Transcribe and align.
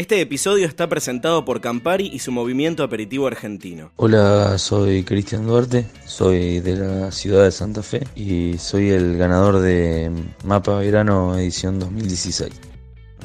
Este 0.00 0.18
episodio 0.22 0.66
está 0.66 0.88
presentado 0.88 1.44
por 1.44 1.60
Campari 1.60 2.06
y 2.10 2.20
su 2.20 2.32
movimiento 2.32 2.82
aperitivo 2.82 3.26
argentino. 3.26 3.92
Hola, 3.96 4.56
soy 4.56 5.04
Cristian 5.04 5.46
Duarte, 5.46 5.84
soy 6.06 6.60
de 6.60 6.76
la 6.76 7.12
ciudad 7.12 7.44
de 7.44 7.52
Santa 7.52 7.82
Fe 7.82 8.06
y 8.16 8.56
soy 8.56 8.88
el 8.88 9.18
ganador 9.18 9.58
de 9.60 10.10
Mapa 10.42 10.78
Verano 10.78 11.36
edición 11.36 11.78
2016. 11.78 12.69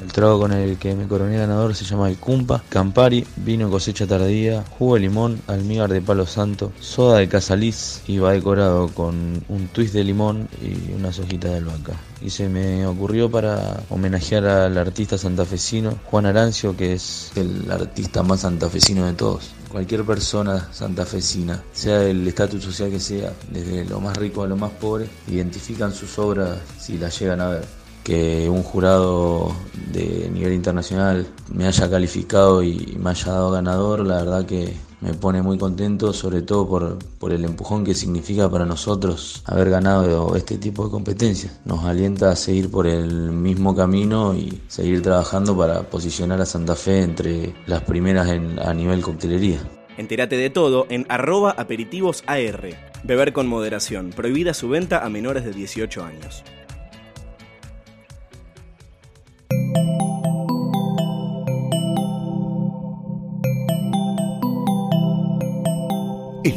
El 0.02 0.12
trago 0.12 0.38
con 0.38 0.52
el 0.52 0.76
que 0.78 0.94
me 0.94 1.08
coroné 1.08 1.38
ganador 1.38 1.74
se 1.74 1.84
llama 1.84 2.08
el 2.08 2.16
Cumpa, 2.18 2.62
Campari, 2.68 3.26
vino 3.36 3.70
cosecha 3.70 4.06
tardía, 4.06 4.64
jugo 4.78 4.94
de 4.94 5.00
limón, 5.00 5.40
almíbar 5.46 5.90
de 5.90 6.02
palo 6.02 6.26
santo, 6.26 6.72
soda 6.80 7.18
de 7.18 7.28
casaliz 7.28 8.02
y 8.06 8.18
va 8.18 8.32
decorado 8.32 8.88
con 8.88 9.44
un 9.48 9.68
twist 9.68 9.94
de 9.94 10.04
limón 10.04 10.48
y 10.62 10.92
unas 10.92 11.18
hojitas 11.18 11.50
de 11.50 11.56
albahaca. 11.58 11.94
Y 12.20 12.30
se 12.30 12.48
me 12.48 12.86
ocurrió 12.86 13.30
para 13.30 13.82
homenajear 13.88 14.46
al 14.46 14.78
artista 14.78 15.18
santafesino 15.18 15.98
Juan 16.04 16.26
Arancio, 16.26 16.76
que 16.76 16.92
es 16.92 17.32
el 17.36 17.70
artista 17.70 18.22
más 18.22 18.40
santafesino 18.40 19.06
de 19.06 19.12
todos 19.14 19.56
cualquier 19.76 20.04
persona 20.04 20.68
santafesina, 20.72 21.62
sea 21.72 21.98
del 21.98 22.26
estatus 22.26 22.64
social 22.64 22.88
que 22.88 23.00
sea, 23.00 23.32
desde 23.50 23.84
lo 23.84 24.00
más 24.00 24.16
rico 24.16 24.42
a 24.42 24.46
lo 24.46 24.56
más 24.56 24.70
pobre, 24.70 25.06
identifican 25.28 25.92
sus 25.92 26.18
obras 26.18 26.58
si 26.78 26.96
las 26.96 27.18
llegan 27.18 27.42
a 27.42 27.48
ver 27.48 27.75
que 28.06 28.48
un 28.48 28.62
jurado 28.62 29.50
de 29.92 30.30
nivel 30.32 30.52
internacional 30.52 31.26
me 31.52 31.66
haya 31.66 31.90
calificado 31.90 32.62
y 32.62 32.96
me 33.00 33.10
haya 33.10 33.32
dado 33.32 33.50
ganador, 33.50 34.06
la 34.06 34.18
verdad 34.18 34.46
que 34.46 34.76
me 35.00 35.12
pone 35.12 35.42
muy 35.42 35.58
contento, 35.58 36.12
sobre 36.12 36.42
todo 36.42 36.68
por, 36.68 36.98
por, 37.18 37.32
el 37.32 37.44
empujón 37.44 37.84
que 37.84 37.94
significa 37.94 38.48
para 38.48 38.64
nosotros 38.64 39.42
haber 39.44 39.70
ganado 39.70 40.36
este 40.36 40.56
tipo 40.56 40.84
de 40.84 40.92
competencias. 40.92 41.58
Nos 41.64 41.84
alienta 41.84 42.30
a 42.30 42.36
seguir 42.36 42.70
por 42.70 42.86
el 42.86 43.32
mismo 43.32 43.74
camino 43.74 44.36
y 44.36 44.56
seguir 44.68 45.02
trabajando 45.02 45.56
para 45.56 45.82
posicionar 45.82 46.40
a 46.40 46.46
Santa 46.46 46.76
Fe 46.76 47.02
entre 47.02 47.56
las 47.66 47.82
primeras 47.82 48.28
a 48.28 48.72
nivel 48.72 49.02
coctelería. 49.02 49.58
Entérate 49.96 50.36
de 50.36 50.50
todo 50.50 50.86
en 50.90 51.06
arroba 51.08 51.56
aperitivosAR. 51.58 52.68
Beber 53.02 53.32
con 53.32 53.48
moderación. 53.48 54.10
Prohibida 54.10 54.54
su 54.54 54.68
venta 54.68 55.04
a 55.04 55.08
menores 55.08 55.44
de 55.44 55.50
18 55.50 56.04
años. 56.04 56.44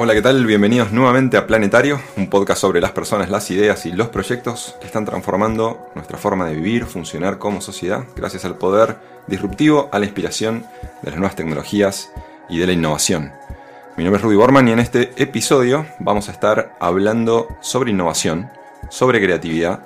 Hola, 0.00 0.14
¿qué 0.14 0.22
tal? 0.22 0.46
Bienvenidos 0.46 0.92
nuevamente 0.92 1.36
a 1.36 1.48
Planetario, 1.48 2.00
un 2.16 2.30
podcast 2.30 2.60
sobre 2.60 2.80
las 2.80 2.92
personas, 2.92 3.30
las 3.30 3.50
ideas 3.50 3.84
y 3.84 3.90
los 3.90 4.06
proyectos 4.06 4.76
que 4.80 4.86
están 4.86 5.04
transformando 5.04 5.90
nuestra 5.96 6.18
forma 6.18 6.46
de 6.46 6.54
vivir, 6.54 6.84
funcionar 6.84 7.38
como 7.38 7.60
sociedad, 7.60 8.04
gracias 8.14 8.44
al 8.44 8.56
poder 8.56 8.96
disruptivo, 9.26 9.88
a 9.90 9.98
la 9.98 10.04
inspiración 10.04 10.64
de 11.02 11.10
las 11.10 11.18
nuevas 11.18 11.34
tecnologías 11.34 12.12
y 12.48 12.60
de 12.60 12.66
la 12.68 12.74
innovación. 12.74 13.32
Mi 13.96 14.04
nombre 14.04 14.18
es 14.18 14.22
Rudy 14.22 14.36
Borman 14.36 14.68
y 14.68 14.70
en 14.70 14.78
este 14.78 15.10
episodio 15.16 15.84
vamos 15.98 16.28
a 16.28 16.32
estar 16.32 16.76
hablando 16.78 17.48
sobre 17.60 17.90
innovación, 17.90 18.48
sobre 18.90 19.20
creatividad, 19.20 19.80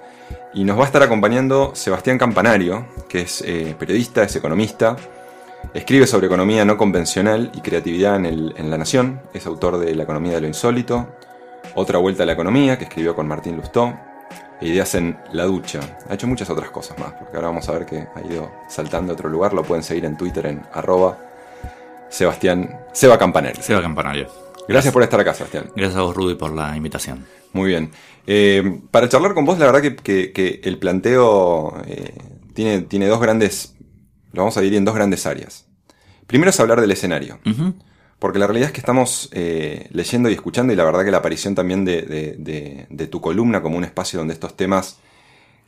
y 0.52 0.64
nos 0.64 0.78
va 0.78 0.82
a 0.82 0.86
estar 0.86 1.02
acompañando 1.02 1.74
Sebastián 1.74 2.18
Campanario, 2.18 2.86
que 3.08 3.22
es 3.22 3.42
eh, 3.46 3.74
periodista, 3.78 4.22
es 4.22 4.36
economista, 4.36 4.94
Escribe 5.74 6.06
sobre 6.06 6.26
economía 6.26 6.64
no 6.64 6.76
convencional 6.76 7.50
y 7.54 7.60
creatividad 7.62 8.16
en, 8.16 8.70
La 8.70 8.76
Nación. 8.76 9.22
Es 9.32 9.46
autor 9.46 9.78
de 9.78 9.94
La 9.94 10.02
economía 10.02 10.34
de 10.34 10.42
lo 10.42 10.46
insólito, 10.46 11.08
Otra 11.74 11.98
vuelta 11.98 12.24
a 12.24 12.26
la 12.26 12.32
economía, 12.32 12.76
que 12.76 12.84
escribió 12.84 13.14
con 13.14 13.26
Martín 13.26 13.56
Lustó, 13.56 13.94
e 14.60 14.68
Ideas 14.68 14.94
en 14.94 15.16
la 15.32 15.44
ducha. 15.44 15.80
Ha 16.08 16.14
hecho 16.14 16.26
muchas 16.26 16.50
otras 16.50 16.70
cosas 16.70 16.98
más, 16.98 17.12
porque 17.14 17.36
ahora 17.36 17.48
vamos 17.48 17.68
a 17.68 17.72
ver 17.72 17.86
que 17.86 18.06
ha 18.14 18.20
ido 18.30 18.50
saltando 18.68 19.12
a 19.12 19.14
otro 19.14 19.30
lugar. 19.30 19.54
Lo 19.54 19.62
pueden 19.62 19.82
seguir 19.82 20.04
en 20.04 20.16
Twitter 20.16 20.46
en 20.46 20.62
arroba 20.72 21.18
Sebastián 22.10 22.80
Seba 22.92 23.18
Campanario. 23.18 23.62
Seba 23.62 23.80
Campanario. 23.80 24.28
Gracias 24.68 24.92
por 24.92 25.02
estar 25.02 25.18
acá, 25.18 25.32
Sebastián. 25.32 25.70
Gracias 25.74 25.96
a 25.96 26.02
vos, 26.02 26.14
Rudy, 26.14 26.34
por 26.34 26.52
la 26.52 26.76
invitación. 26.76 27.24
Muy 27.54 27.68
bien. 27.68 27.90
Eh, 28.26 28.80
para 28.90 29.08
charlar 29.08 29.34
con 29.34 29.44
vos, 29.46 29.58
la 29.58 29.66
verdad 29.66 29.80
que, 29.80 30.60
el 30.62 30.78
planteo 30.78 31.82
eh, 31.86 32.14
tiene, 32.54 32.82
tiene 32.82 33.06
dos 33.06 33.20
grandes 33.20 33.74
lo 34.32 34.42
vamos 34.42 34.56
a 34.56 34.60
dividir 34.60 34.78
en 34.78 34.84
dos 34.84 34.94
grandes 34.94 35.26
áreas. 35.26 35.66
Primero 36.26 36.50
es 36.50 36.60
hablar 36.60 36.80
del 36.80 36.90
escenario. 36.90 37.38
Porque 38.18 38.38
la 38.38 38.46
realidad 38.46 38.68
es 38.68 38.72
que 38.72 38.80
estamos 38.80 39.28
eh, 39.32 39.88
leyendo 39.90 40.30
y 40.30 40.34
escuchando, 40.34 40.72
y 40.72 40.76
la 40.76 40.84
verdad 40.84 41.04
que 41.04 41.10
la 41.10 41.18
aparición 41.18 41.54
también 41.54 41.84
de, 41.84 43.08
tu 43.10 43.20
columna 43.20 43.62
como 43.62 43.76
un 43.76 43.84
espacio 43.84 44.18
donde 44.18 44.34
estos 44.34 44.56
temas 44.56 44.98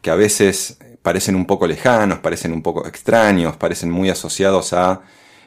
que 0.00 0.10
a 0.10 0.14
veces 0.14 0.78
parecen 1.02 1.34
un 1.34 1.46
poco 1.46 1.66
lejanos, 1.66 2.20
parecen 2.20 2.52
un 2.52 2.62
poco 2.62 2.86
extraños, 2.86 3.56
parecen 3.56 3.90
muy 3.90 4.08
asociados 4.08 4.72
a 4.72 5.02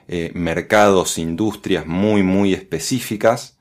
eh, 0.07 0.31
mercados, 0.33 1.17
industrias 1.17 1.87
muy, 1.87 2.23
muy 2.23 2.53
específicas, 2.53 3.57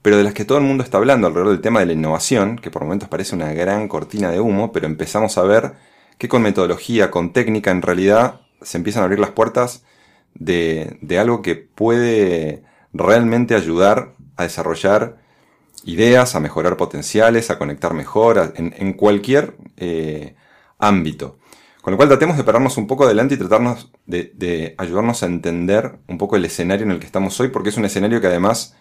pero 0.00 0.16
de 0.16 0.22
las 0.22 0.34
que 0.34 0.44
todo 0.44 0.58
el 0.58 0.64
mundo 0.64 0.84
está 0.84 0.98
hablando 0.98 1.26
alrededor 1.26 1.52
del 1.52 1.60
tema 1.60 1.80
de 1.80 1.86
la 1.86 1.92
innovación, 1.94 2.58
que 2.58 2.70
por 2.70 2.82
momentos 2.84 3.08
parece 3.08 3.34
una 3.34 3.52
gran 3.52 3.88
cortina 3.88 4.30
de 4.30 4.38
humo, 4.38 4.70
pero 4.70 4.86
empezamos 4.86 5.36
a 5.36 5.42
ver 5.42 5.72
que 6.16 6.28
con 6.28 6.42
metodología, 6.42 7.10
con 7.10 7.32
técnica, 7.32 7.70
en 7.70 7.82
realidad 7.82 8.43
se 8.64 8.78
empiezan 8.78 9.02
a 9.02 9.04
abrir 9.04 9.20
las 9.20 9.30
puertas 9.30 9.84
de, 10.34 10.98
algo 11.18 11.42
que 11.42 11.54
puede 11.54 12.62
realmente 12.92 13.54
ayudar 13.54 14.14
a 14.36 14.42
desarrollar 14.44 15.18
ideas, 15.84 16.34
a 16.34 16.40
mejorar 16.40 16.76
potenciales, 16.76 17.50
a 17.50 17.58
conectar 17.58 17.94
mejor, 17.94 18.52
en, 18.56 18.92
cualquier 18.94 19.56
eh, 19.76 20.34
ámbito. 20.78 21.38
Con 21.82 21.92
lo 21.92 21.96
cual 21.98 22.08
tratemos 22.08 22.36
de 22.36 22.44
pararnos 22.44 22.78
un 22.78 22.86
poco 22.86 23.04
adelante 23.04 23.34
y 23.34 23.38
tratarnos 23.38 23.90
de, 24.06 24.74
ayudarnos 24.78 25.22
a 25.22 25.26
entender 25.26 25.98
un 26.08 26.16
poco 26.16 26.36
el 26.36 26.44
escenario 26.44 26.86
en 26.86 26.92
el 26.92 26.98
que 26.98 27.06
estamos 27.06 27.38
hoy, 27.40 27.48
porque 27.48 27.68
es 27.68 27.76
un 27.76 27.84
escenario 27.84 28.20
que 28.20 28.26
además 28.26 28.74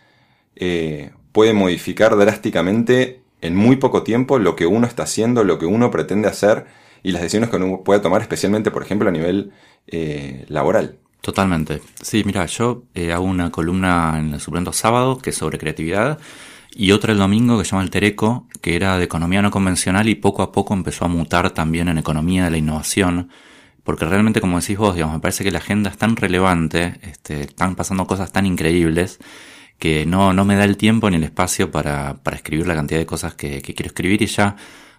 eh, 0.55 1.11
puede 1.33 1.53
modificar 1.53 2.16
drásticamente 2.16 3.22
en 3.41 3.55
muy 3.55 3.75
poco 3.75 4.03
tiempo 4.03 4.39
lo 4.39 4.55
que 4.55 4.66
uno 4.66 4.88
está 4.88 5.03
haciendo, 5.03 5.43
lo 5.43 5.59
que 5.59 5.66
uno 5.66 5.91
pretende 5.91 6.29
hacer 6.29 6.66
y 7.03 7.12
las 7.12 7.22
decisiones 7.22 7.50
que 7.50 7.58
uno 7.58 7.84
puede 7.84 8.00
tomar, 8.00 8.22
especialmente, 8.22 8.72
por 8.72 8.81
ejemplo, 8.81 9.09
a 9.09 9.12
nivel 9.12 9.52
eh, 9.88 10.46
laboral. 10.47 10.97
Totalmente. 11.22 11.81
Sí, 12.02 12.24
mira, 12.25 12.46
yo 12.47 12.84
eh, 12.96 13.12
hago 13.12 13.25
una 13.25 13.52
columna 13.52 14.18
en 14.19 14.34
el 14.34 14.40
suplemento 14.40 14.74
sábado 14.74 15.19
que 15.19 15.30
es 15.30 15.38
sobre 15.38 15.58
creatividad 15.58 16.19
y 16.75 16.91
otra 16.91 17.12
el 17.14 17.19
domingo 17.19 17.58
que 17.58 17.66
se 17.66 17.72
llama 17.72 17.84
El 17.84 17.91
Tereco, 17.91 18.47
que 18.62 18.75
era 18.75 18.97
de 18.97 19.03
economía 19.03 19.41
no 19.41 19.52
convencional 19.52 20.09
y 20.09 20.16
poco 20.16 20.41
a 20.41 20.52
poco 20.52 20.74
empezó 20.74 21.06
a 21.06 21.08
mutar 21.08 21.52
también 21.52 21.88
en 21.88 21.97
economía 21.97 22.46
de 22.46 22.52
la 22.52 22.58
innovación. 22.58 23.30
Porque 23.84 24.06
realmente, 24.06 24.41
como 24.41 24.59
decís 24.59 24.78
vos, 24.78 24.96
digamos, 24.96 25.16
me 25.16 25.22
parece 25.22 25.44
que 25.44 25.52
la 25.52 25.59
agenda 25.59 25.90
es 25.90 25.97
tan 25.97 26.16
relevante, 26.16 27.00
este, 27.03 27.41
están 27.41 27.75
pasando 27.75 28.08
cosas 28.08 28.31
tan 28.31 28.46
increíbles, 28.46 29.20
que 29.78 30.06
no, 30.06 30.34
no 30.34 30.46
me 30.46 30.56
da 30.56 30.64
el 30.64 30.78
tiempo 30.78 31.09
ni 31.09 31.18
el 31.18 31.24
espacio 31.24 31.70
para, 31.70 32.16
para 32.24 32.38
escribir 32.38 32.68
la 32.68 32.75
cantidad 32.75 33.00
de 33.00 33.06
cosas 33.06 33.35
que, 33.35 33.62
que 33.62 33.74
quiero 33.74 33.88
escribir 33.88 34.22
y 34.22 34.28
ya 34.28 34.56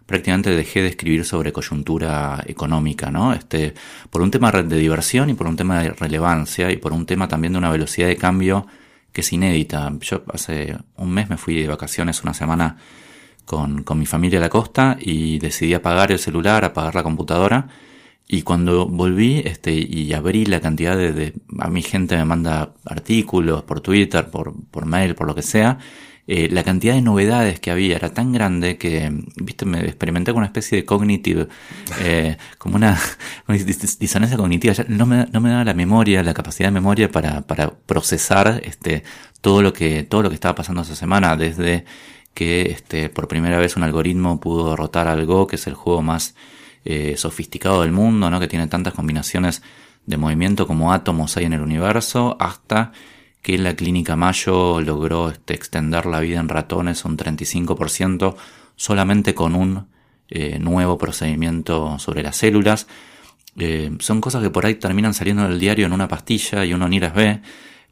prácticamente 0.06 0.50
dejé 0.50 0.82
de 0.82 0.88
escribir 0.88 1.24
sobre 1.24 1.52
coyuntura 1.52 2.42
económica, 2.46 3.10
¿no? 3.10 3.32
Este, 3.32 3.74
por 4.10 4.22
un 4.22 4.30
tema 4.30 4.50
de 4.50 4.76
diversión 4.76 5.30
y 5.30 5.34
por 5.34 5.46
un 5.46 5.56
tema 5.56 5.82
de 5.82 5.90
relevancia 5.90 6.70
y 6.70 6.76
por 6.76 6.92
un 6.92 7.06
tema 7.06 7.28
también 7.28 7.52
de 7.54 7.58
una 7.58 7.70
velocidad 7.70 8.08
de 8.08 8.16
cambio 8.16 8.66
que 9.12 9.22
es 9.22 9.32
inédita. 9.32 9.92
Yo 10.00 10.22
hace 10.32 10.76
un 10.96 11.10
mes 11.10 11.30
me 11.30 11.38
fui 11.38 11.60
de 11.60 11.68
vacaciones 11.68 12.22
una 12.22 12.34
semana 12.34 12.76
con, 13.44 13.82
con 13.84 13.98
mi 13.98 14.06
familia 14.06 14.38
a 14.38 14.42
la 14.42 14.50
costa 14.50 14.96
y 15.00 15.38
decidí 15.38 15.74
apagar 15.74 16.12
el 16.12 16.18
celular, 16.18 16.64
apagar 16.64 16.94
la 16.94 17.02
computadora. 17.02 17.68
Y 18.26 18.42
cuando 18.42 18.86
volví 18.86 19.42
este, 19.44 19.72
y 19.72 20.12
abrí 20.14 20.46
la 20.46 20.60
cantidad 20.60 20.96
de, 20.96 21.12
de, 21.12 21.34
A 21.58 21.68
mi 21.68 21.82
gente 21.82 22.16
me 22.16 22.24
manda 22.24 22.72
artículos 22.86 23.62
por 23.64 23.80
Twitter, 23.80 24.30
por, 24.30 24.54
por 24.70 24.86
mail, 24.86 25.14
por 25.14 25.26
lo 25.26 25.34
que 25.34 25.42
sea 25.42 25.78
eh, 26.26 26.48
la 26.50 26.64
cantidad 26.64 26.94
de 26.94 27.02
novedades 27.02 27.60
que 27.60 27.70
había 27.70 27.96
era 27.96 28.14
tan 28.14 28.32
grande 28.32 28.78
que, 28.78 29.12
viste, 29.36 29.66
me 29.66 29.80
experimenté 29.80 30.32
con 30.32 30.38
una 30.38 30.46
especie 30.46 30.78
de 30.78 30.84
cognitive, 30.84 31.48
eh, 32.00 32.38
como 32.56 32.76
una, 32.76 32.98
disonancia 33.98 34.36
cognitiva. 34.36 34.74
no, 34.88 35.04
me, 35.04 35.26
no 35.30 35.40
me 35.40 35.50
daba 35.50 35.64
la 35.64 35.74
memoria, 35.74 36.22
la 36.22 36.32
capacidad 36.32 36.68
de 36.68 36.72
memoria 36.72 37.10
para, 37.10 37.42
para 37.42 37.70
procesar 37.70 38.62
este, 38.64 39.04
todo, 39.42 39.60
lo 39.60 39.72
que, 39.74 40.02
todo 40.04 40.22
lo 40.22 40.30
que 40.30 40.34
estaba 40.34 40.54
pasando 40.54 40.82
esa 40.82 40.96
semana, 40.96 41.36
desde 41.36 41.84
que 42.32 42.62
este, 42.70 43.10
por 43.10 43.28
primera 43.28 43.58
vez 43.58 43.76
un 43.76 43.82
algoritmo 43.82 44.40
pudo 44.40 44.70
derrotar 44.70 45.08
al 45.08 45.26
Go, 45.26 45.46
que 45.46 45.56
es 45.56 45.66
el 45.66 45.74
juego 45.74 46.02
más 46.02 46.34
eh, 46.84 47.14
sofisticado 47.16 47.82
del 47.82 47.92
mundo, 47.92 48.30
¿no? 48.30 48.40
Que 48.40 48.48
tiene 48.48 48.66
tantas 48.66 48.94
combinaciones 48.94 49.62
de 50.06 50.16
movimiento 50.16 50.66
como 50.66 50.92
átomos 50.92 51.36
hay 51.36 51.44
en 51.44 51.54
el 51.54 51.60
universo, 51.60 52.36
hasta 52.40 52.92
que 53.44 53.58
la 53.58 53.76
clínica 53.76 54.16
Mayo 54.16 54.80
logró 54.80 55.28
este, 55.28 55.52
extender 55.52 56.06
la 56.06 56.20
vida 56.20 56.40
en 56.40 56.48
ratones 56.48 57.04
un 57.04 57.18
35% 57.18 58.36
solamente 58.74 59.34
con 59.34 59.54
un 59.54 59.86
eh, 60.30 60.58
nuevo 60.58 60.96
procedimiento 60.96 61.98
sobre 61.98 62.22
las 62.22 62.36
células. 62.36 62.86
Eh, 63.58 63.94
son 64.00 64.22
cosas 64.22 64.42
que 64.42 64.48
por 64.48 64.64
ahí 64.64 64.76
terminan 64.76 65.12
saliendo 65.12 65.46
del 65.46 65.60
diario 65.60 65.84
en 65.84 65.92
una 65.92 66.08
pastilla 66.08 66.64
y 66.64 66.72
uno 66.72 66.88
ni 66.88 66.98
las 66.98 67.12
ve. 67.12 67.42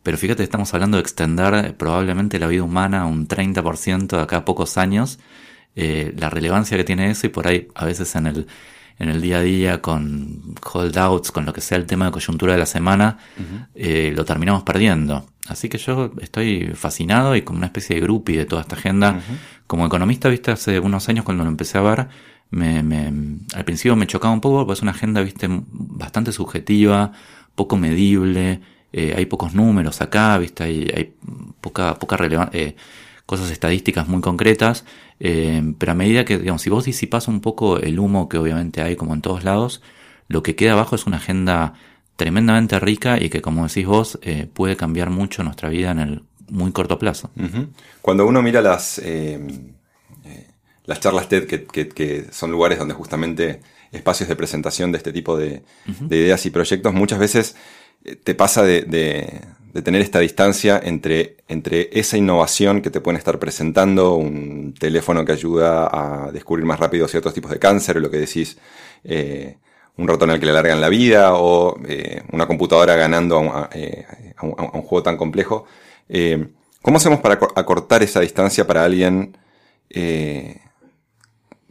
Pero 0.03 0.17
fíjate, 0.17 0.43
estamos 0.43 0.73
hablando 0.73 0.97
de 0.97 1.03
extender 1.03 1.77
probablemente 1.77 2.39
la 2.39 2.47
vida 2.47 2.63
humana 2.63 3.05
un 3.05 3.29
30% 3.29 4.07
de 4.07 4.23
acá 4.23 4.39
a 4.39 4.45
pocos 4.47 4.79
años. 4.79 5.19
Eh, 5.77 6.15
la 6.17 6.31
relevancia 6.31 6.79
que 6.79 6.85
tiene 6.85 7.11
eso 7.11 7.27
y 7.27 7.31
por 7.31 7.47
ahí 7.47 7.69
a 7.75 7.85
veces 7.85 8.17
en 8.17 8.27
el, 8.27 8.47
en 8.99 9.11
el 9.11 9.21
día 9.21 9.37
a 9.37 9.43
día 9.43 9.83
con 9.83 10.55
holdouts, 10.73 11.31
con 11.31 11.45
lo 11.45 11.53
que 11.53 11.61
sea 11.61 11.77
el 11.77 11.85
tema 11.85 12.07
de 12.07 12.13
coyuntura 12.13 12.55
de 12.55 12.59
la 12.59 12.67
semana, 12.67 13.19
eh, 13.75 14.15
lo 14.17 14.25
terminamos 14.25 14.63
perdiendo. 14.63 15.27
Así 15.49 15.69
que 15.69 15.79
yo 15.79 16.13
estoy 16.21 16.73
fascinado 16.75 17.35
y 17.35 17.43
como 17.43 17.59
una 17.59 17.67
especie 17.67 17.97
de 17.97 18.03
groupie 18.03 18.39
de 18.39 18.47
toda 18.47 18.63
esta 18.63 18.77
agenda. 18.77 19.21
Como 19.67 19.87
economista, 19.87 20.29
viste, 20.29 20.51
hace 20.51 20.79
unos 20.79 21.09
años 21.09 21.25
cuando 21.25 21.45
lo 21.45 21.51
empecé 21.51 21.79
a 21.79 21.83
ver, 21.83 22.09
me, 22.51 22.83
me, 22.83 23.07
al 23.55 23.65
principio 23.65 23.97
me 23.97 24.07
chocaba 24.07 24.33
un 24.33 24.41
poco, 24.41 24.59
porque 24.59 24.75
es 24.75 24.83
una 24.83 24.93
agenda, 24.93 25.23
viste, 25.23 25.49
bastante 25.49 26.33
subjetiva, 26.33 27.13
poco 27.55 27.77
medible, 27.77 28.61
eh, 28.93 29.15
hay 29.17 29.27
pocos 29.27 29.55
números 29.55 30.01
acá, 30.01 30.37
viste, 30.39 30.63
hay, 30.63 30.91
hay 30.95 31.15
poca, 31.61 31.99
poca 31.99 32.17
relevancia, 32.17 32.61
eh, 32.61 32.77
cosas 33.27 33.51
estadísticas 33.51 34.07
muy 34.09 34.21
concretas, 34.21 34.85
eh, 35.19 35.75
pero 35.79 35.93
a 35.93 35.95
medida 35.95 36.25
que, 36.25 36.39
digamos, 36.39 36.63
si 36.63 36.71
vos 36.71 36.85
disipas 36.85 37.27
un 37.27 37.41
poco 37.41 37.79
el 37.79 37.99
humo 37.99 38.29
que 38.29 38.37
obviamente 38.37 38.83
hay 38.83 38.97
como 38.97 39.15
en 39.15 39.23
todos 39.23 39.45
lados, 39.45 39.81
lo 40.29 40.43
que 40.43 40.55
queda 40.55 40.73
abajo 40.73 40.95
es 40.95 41.07
una 41.07 41.17
agenda 41.17 41.75
tremendamente 42.23 42.79
rica 42.79 43.21
y 43.21 43.29
que, 43.31 43.43
como 43.43 43.67
decís 43.67 43.85
vos, 43.85 44.17
eh, 44.23 44.47
puede 44.53 44.77
cambiar 44.77 45.11
mucho 45.11 45.43
nuestra 45.43 45.69
vida 45.69 45.91
en 45.91 45.99
el 45.99 46.23
muy 46.49 46.71
corto 46.71 46.97
plazo. 46.97 47.33
Cuando 48.01 48.25
uno 48.27 48.41
mira 48.43 48.61
las, 48.63 49.01
eh, 49.01 49.41
eh, 50.25 50.47
las 50.85 51.01
charlas 51.01 51.29
TED, 51.29 51.49
que, 51.49 51.65
que, 51.65 51.89
que, 51.89 52.27
son 52.31 52.53
lugares 52.53 52.79
donde 52.79 52.95
justamente 52.95 53.61
espacios 53.91 54.29
de 54.29 54.37
presentación 54.37 54.93
de 54.93 54.99
este 54.99 55.13
tipo 55.13 55.37
de, 55.37 55.65
uh 55.89 55.91
-huh. 55.91 56.07
de 56.07 56.17
ideas 56.17 56.47
y 56.47 56.51
proyectos, 56.51 56.95
muchas 56.95 57.19
veces 57.19 57.57
te 58.23 58.35
pasa 58.37 58.63
de, 58.63 58.83
de, 58.83 59.41
de, 59.73 59.83
tener 59.83 60.01
esta 60.01 60.21
distancia 60.21 60.81
entre, 60.81 61.39
entre 61.49 61.91
esa 61.93 62.17
innovación 62.17 62.83
que 62.83 62.91
te 62.91 63.01
pueden 63.01 63.19
estar 63.19 63.41
presentando, 63.41 64.15
un 64.15 64.75
teléfono 64.79 65.25
que 65.25 65.33
ayuda 65.33 65.89
a 65.91 66.31
descubrir 66.31 66.67
más 66.67 66.79
rápido 66.79 67.09
ciertos 67.09 67.35
tipos 67.35 67.51
de 67.51 67.59
cáncer, 67.59 68.01
lo 68.01 68.11
que 68.13 68.19
decís, 68.19 68.59
un 69.97 70.09
ratón 70.09 70.31
al 70.31 70.41
que 70.41 70.47
le 70.47 70.53
alargan 70.53 70.81
la 70.81 70.89
vida, 70.89 71.35
o 71.35 71.79
eh, 71.87 72.23
una 72.33 72.47
computadora 72.47 72.97
ganando 72.97 73.39
a 73.39 73.71
un, 74.43 74.55
un 74.59 74.83
juego 74.83 75.03
tan 75.03 75.17
complejo. 75.17 75.67
Eh, 76.09 76.49
¿Cómo 76.83 76.97
hacemos 76.97 77.21
para 77.21 77.39
acortar 77.55 78.03
esa 78.03 78.21
distancia 78.21 78.67
para 78.67 78.85
alguien 78.85 79.37
eh, 79.89 80.61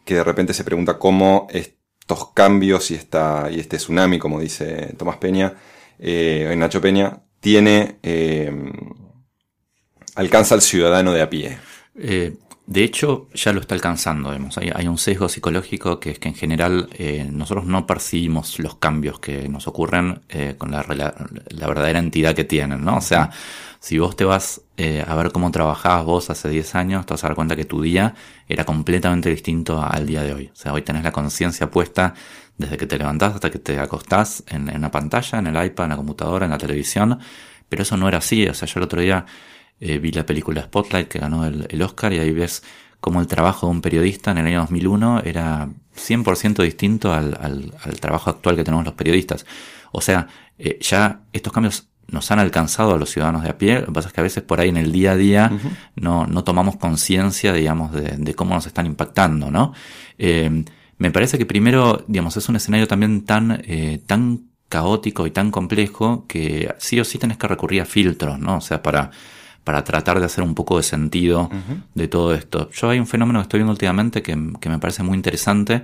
que 0.06 0.16
de 0.16 0.24
repente 0.24 0.54
se 0.54 0.64
pregunta 0.64 0.98
cómo 0.98 1.48
estos 1.52 2.32
cambios 2.34 2.92
y, 2.92 2.96
esta, 2.96 3.50
y 3.52 3.60
este 3.60 3.78
tsunami, 3.78 4.20
como 4.20 4.40
dice 4.40 4.94
Tomás 4.98 5.18
Peña, 5.18 5.54
eh, 6.00 6.54
Nacho 6.58 6.80
Peña, 6.80 7.20
tiene, 7.42 7.98
eh, 8.04 8.52
alcanza 10.16 10.56
al 10.56 10.62
ciudadano 10.62 11.12
de 11.12 11.22
a 11.22 11.30
pie? 11.30 11.58
De 12.68 12.84
hecho, 12.84 13.28
ya 13.34 13.52
lo 13.54 13.60
está 13.60 13.76
alcanzando. 13.76 14.30
Vemos. 14.30 14.58
Hay, 14.58 14.88
un 14.88 14.98
sesgo 14.98 15.28
psicológico 15.28 16.00
que 16.00 16.12
es 16.12 16.20
que 16.20 16.30
en 16.30 16.36
general 16.36 16.90
eh, 16.94 17.28
nosotros 17.30 17.66
no 17.66 17.86
percibimos 17.88 18.60
los 18.60 18.76
cambios 18.76 19.20
que 19.20 19.50
nos 19.50 19.68
ocurren 19.68 20.22
eh, 20.30 20.56
con 20.58 20.72
la, 20.72 20.86
la, 20.90 21.14
la, 21.50 21.68
verdadera 21.68 22.00
entidad 22.00 22.36
que 22.36 22.46
tienen, 22.46 22.86
¿no? 22.86 22.98
O 22.98 23.02
sea, 23.02 23.32
si 23.80 23.98
vos 23.98 24.16
te 24.16 24.26
vas 24.26 24.62
eh, 24.78 25.04
a 25.06 25.16
ver 25.16 25.32
cómo 25.32 25.52
trabajabas 25.52 26.06
vos 26.06 26.30
hace 26.30 26.50
10 26.50 26.76
años, 26.76 27.06
te 27.06 27.14
vas 27.14 27.24
a 27.24 27.28
dar 27.28 27.36
cuenta 27.36 27.56
que 27.56 27.66
tu 27.66 27.82
día 27.82 28.14
era 28.48 28.64
completamente 28.64 29.30
distinto 29.30 29.82
al 29.82 30.06
día 30.06 30.22
de 30.22 30.34
hoy. 30.34 30.52
O 30.54 30.56
sea, 30.56 30.72
hoy 30.74 30.84
tenés 30.84 31.04
la 31.04 31.12
conciencia 31.12 31.70
puesta 31.72 32.14
desde 32.58 32.78
que 32.78 32.86
te 32.86 32.98
levantás 32.98 33.34
hasta 33.34 33.50
que 33.50 33.60
te 33.60 33.80
acostás 33.80 34.44
en, 34.48 34.70
en 34.70 34.78
una 34.78 34.92
pantalla, 34.92 35.40
en 35.40 35.48
el 35.48 35.66
iPad, 35.66 35.86
en 35.86 35.90
la 35.90 35.98
computadora, 35.98 36.46
en 36.46 36.52
la 36.52 36.58
televisión, 36.58 37.20
pero 37.68 37.84
eso 37.84 37.98
no 37.98 38.08
era 38.08 38.20
así. 38.20 38.48
O 38.48 38.54
sea, 38.54 38.68
yo 38.68 38.80
el 38.80 38.84
otro 38.84 39.02
día 39.02 39.26
eh, 39.82 39.98
vi 39.98 40.12
la 40.12 40.26
película 40.26 40.62
Spotlight 40.62 41.08
que 41.08 41.20
ganó 41.20 41.46
el, 41.46 41.68
el, 41.70 41.82
Oscar 41.82 42.14
y 42.14 42.20
ahí 42.20 42.32
ves 42.32 42.64
cómo 43.00 43.20
el 43.20 43.28
trabajo 43.28 43.66
de 43.68 43.72
un 43.72 43.82
periodista 43.82 44.32
en 44.32 44.38
el 44.38 44.46
año 44.46 44.62
2001 44.62 45.24
era 45.26 45.70
100% 45.96 46.64
distinto 46.64 47.12
al, 47.12 47.38
al, 47.42 47.74
al, 47.84 48.00
trabajo 48.00 48.30
actual 48.30 48.56
que 48.56 48.64
tenemos 48.64 48.86
los 48.86 48.94
periodistas. 48.94 49.46
O 49.92 50.00
sea, 50.00 50.28
eh, 50.58 50.78
ya 50.82 51.22
estos 51.34 51.52
cambios 51.52 51.90
nos 52.08 52.30
han 52.30 52.40
alcanzado 52.40 52.94
a 52.94 52.98
los 52.98 53.10
ciudadanos 53.10 53.44
de 53.44 53.50
a 53.50 53.58
pie. 53.58 53.80
Lo 53.80 53.88
que 53.88 53.92
pasa 53.94 54.10
es 54.10 54.14
que 54.14 54.22
a 54.22 54.24
veces 54.24 54.44
por 54.44 54.60
ahí 54.60 54.70
en 54.70 54.78
el 54.78 54.92
día 54.92 55.14
a 55.14 55.16
día 55.16 55.50
uh 55.52 55.56
-huh. 55.56 55.72
no, 55.96 56.28
no 56.28 56.44
tomamos 56.44 56.78
conciencia, 56.78 57.52
digamos, 57.54 57.92
de, 57.92 58.18
de, 58.18 58.36
cómo 58.36 58.54
nos 58.54 58.68
están 58.68 58.86
impactando, 58.86 59.50
¿no? 59.50 59.74
Eh, 60.18 60.64
me 60.98 61.10
parece 61.10 61.40
que 61.40 61.48
primero, 61.48 62.06
digamos, 62.08 62.38
es 62.38 62.48
un 62.48 62.58
escenario 62.58 62.88
también 62.88 63.26
tan, 63.26 63.64
eh, 63.66 64.00
tan 64.06 64.52
caótico 64.70 65.26
y 65.26 65.32
tan 65.32 65.50
complejo 65.50 66.26
que 66.28 66.74
sí 66.78 67.00
o 67.00 67.04
sí 67.04 67.18
tenés 67.18 67.38
que 67.38 67.48
recurrir 67.48 67.82
a 67.82 67.86
filtros, 67.86 68.38
¿no? 68.38 68.58
O 68.58 68.62
sea, 68.62 68.84
para, 68.84 69.10
para 69.64 69.84
tratar 69.84 70.20
de 70.20 70.26
hacer 70.26 70.44
un 70.44 70.56
poco 70.56 70.78
de 70.78 70.84
sentido 70.84 71.50
uh 71.52 71.56
-huh. 71.56 71.84
de 71.94 72.08
todo 72.08 72.34
esto. 72.34 72.70
Yo 72.72 72.90
hay 72.90 73.00
un 73.00 73.08
fenómeno 73.08 73.40
que 73.40 73.44
estoy 73.44 73.60
viendo 73.60 73.72
últimamente 73.72 74.22
que, 74.22 74.36
que, 74.60 74.70
me 74.70 74.80
parece 74.80 75.04
muy 75.04 75.16
interesante 75.16 75.84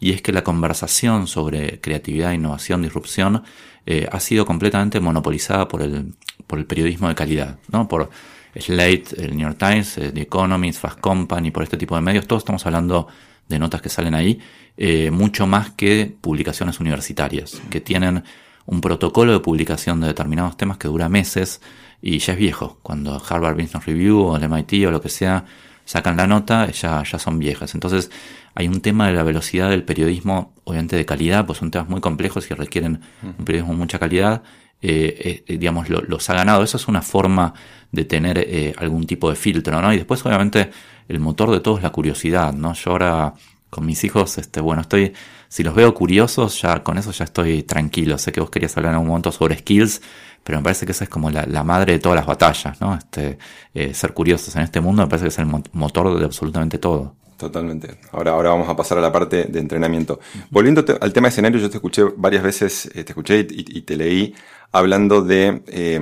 y 0.00 0.12
es 0.12 0.22
que 0.22 0.32
la 0.32 0.42
conversación 0.42 1.26
sobre 1.26 1.80
creatividad, 1.80 2.32
innovación, 2.32 2.82
disrupción 2.82 3.42
eh, 3.86 4.06
ha 4.10 4.20
sido 4.20 4.44
completamente 4.44 5.00
monopolizada 5.00 5.66
por 5.66 5.82
el, 5.82 6.14
por 6.46 6.58
el 6.58 6.66
periodismo 6.66 7.08
de 7.08 7.14
calidad, 7.14 7.58
¿no? 7.72 7.88
Por 7.88 8.10
Slate, 8.54 9.04
el 9.16 9.36
New 9.36 9.46
York 9.46 9.58
Times, 9.58 9.98
eh, 9.98 10.12
The 10.12 10.22
Economist, 10.22 10.80
Fast 10.80 11.00
Company, 11.00 11.50
por 11.50 11.62
este 11.62 11.76
tipo 11.76 11.94
de 11.96 12.02
medios, 12.02 12.26
todos 12.26 12.42
estamos 12.42 12.64
hablando 12.66 13.08
de 13.48 13.58
notas 13.58 13.80
que 13.80 13.88
salen 13.88 14.14
ahí, 14.14 14.38
eh, 14.76 15.10
mucho 15.10 15.46
más 15.46 15.70
que 15.70 16.14
publicaciones 16.20 16.80
universitarias, 16.80 17.60
que 17.70 17.80
tienen 17.80 18.24
un 18.68 18.82
protocolo 18.82 19.32
de 19.32 19.40
publicación 19.40 20.00
de 20.02 20.08
determinados 20.08 20.58
temas 20.58 20.76
que 20.76 20.88
dura 20.88 21.08
meses, 21.08 21.62
y 22.02 22.18
ya 22.18 22.34
es 22.34 22.38
viejo. 22.38 22.78
Cuando 22.82 23.20
Harvard 23.28 23.56
Business 23.56 23.86
Review 23.86 24.20
o 24.20 24.36
el 24.36 24.46
MIT 24.46 24.86
o 24.86 24.90
lo 24.90 25.00
que 25.00 25.08
sea 25.08 25.46
sacan 25.86 26.18
la 26.18 26.26
nota, 26.26 26.70
ya, 26.70 27.02
ya 27.02 27.18
son 27.18 27.38
viejas. 27.38 27.74
Entonces 27.74 28.10
hay 28.54 28.68
un 28.68 28.82
tema 28.82 29.06
de 29.06 29.14
la 29.14 29.22
velocidad 29.22 29.70
del 29.70 29.84
periodismo, 29.84 30.52
obviamente 30.64 30.96
de 30.96 31.06
calidad, 31.06 31.46
pues 31.46 31.58
son 31.58 31.70
temas 31.70 31.88
muy 31.88 32.02
complejos 32.02 32.50
y 32.50 32.54
requieren 32.54 33.00
un 33.22 33.44
periodismo 33.44 33.72
de 33.72 33.78
mucha 33.78 33.98
calidad. 33.98 34.42
Eh, 34.82 35.42
eh, 35.48 35.58
digamos, 35.58 35.88
lo, 35.88 36.02
los 36.02 36.28
ha 36.28 36.34
ganado. 36.34 36.62
Eso 36.62 36.76
es 36.76 36.88
una 36.88 37.00
forma 37.00 37.54
de 37.90 38.04
tener 38.04 38.38
eh, 38.38 38.74
algún 38.76 39.06
tipo 39.06 39.30
de 39.30 39.36
filtro, 39.36 39.80
¿no? 39.80 39.92
Y 39.94 39.96
después, 39.96 40.24
obviamente, 40.26 40.70
el 41.08 41.20
motor 41.20 41.50
de 41.50 41.60
todo 41.60 41.78
es 41.78 41.82
la 41.82 41.90
curiosidad, 41.90 42.52
¿no? 42.52 42.74
Yo 42.74 42.90
ahora 42.90 43.34
con 43.70 43.86
mis 43.86 44.04
hijos, 44.04 44.38
este, 44.38 44.60
bueno, 44.60 44.82
estoy, 44.82 45.14
si 45.48 45.62
los 45.62 45.74
veo 45.74 45.94
curiosos, 45.94 46.60
ya 46.60 46.82
con 46.82 46.98
eso 46.98 47.10
ya 47.10 47.24
estoy 47.24 47.62
tranquilo. 47.62 48.18
Sé 48.18 48.32
que 48.32 48.40
vos 48.40 48.50
querías 48.50 48.76
hablar 48.76 48.90
en 48.90 48.96
algún 48.96 49.08
momento 49.08 49.32
sobre 49.32 49.58
skills, 49.58 50.02
pero 50.44 50.58
me 50.58 50.64
parece 50.64 50.86
que 50.86 50.92
esa 50.92 51.04
es 51.04 51.10
como 51.10 51.30
la, 51.30 51.46
la 51.46 51.64
madre 51.64 51.94
de 51.94 51.98
todas 51.98 52.16
las 52.16 52.26
batallas, 52.26 52.80
¿no? 52.80 52.94
Este, 52.94 53.38
eh, 53.74 53.94
ser 53.94 54.12
curiosos 54.12 54.54
en 54.56 54.62
este 54.62 54.80
mundo 54.80 55.02
me 55.02 55.08
parece 55.08 55.24
que 55.24 55.28
es 55.28 55.38
el 55.38 55.46
motor 55.72 56.18
de 56.18 56.24
absolutamente 56.24 56.78
todo. 56.78 57.14
Totalmente. 57.38 57.98
Ahora, 58.12 58.32
ahora 58.32 58.50
vamos 58.50 58.68
a 58.68 58.76
pasar 58.76 58.98
a 58.98 59.00
la 59.00 59.12
parte 59.12 59.44
de 59.44 59.60
entrenamiento. 59.60 60.18
Volviendo 60.50 60.84
al 61.00 61.12
tema 61.12 61.28
de 61.28 61.30
escenario, 61.30 61.60
yo 61.60 61.70
te 61.70 61.76
escuché 61.76 62.02
varias 62.16 62.42
veces, 62.42 62.86
eh, 62.86 63.04
te 63.04 63.12
escuché 63.12 63.46
y, 63.48 63.78
y, 63.78 63.82
te 63.82 63.96
leí 63.96 64.34
hablando 64.72 65.22
de, 65.22 65.62
eh, 65.68 66.00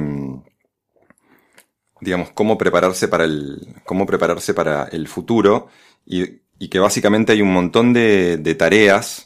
digamos, 2.01 2.31
cómo 2.31 2.57
prepararse 2.57 3.07
para 3.09 3.25
el, 3.25 3.75
cómo 3.85 4.07
prepararse 4.07 4.55
para 4.55 4.85
el 4.85 5.09
futuro 5.09 5.69
y, 6.07 6.41
y 6.59 6.69
que 6.69 6.79
básicamente 6.79 7.33
hay 7.33 7.43
un 7.43 7.53
montón 7.53 7.93
de, 7.93 8.39
de 8.39 8.55
tareas 8.55 9.26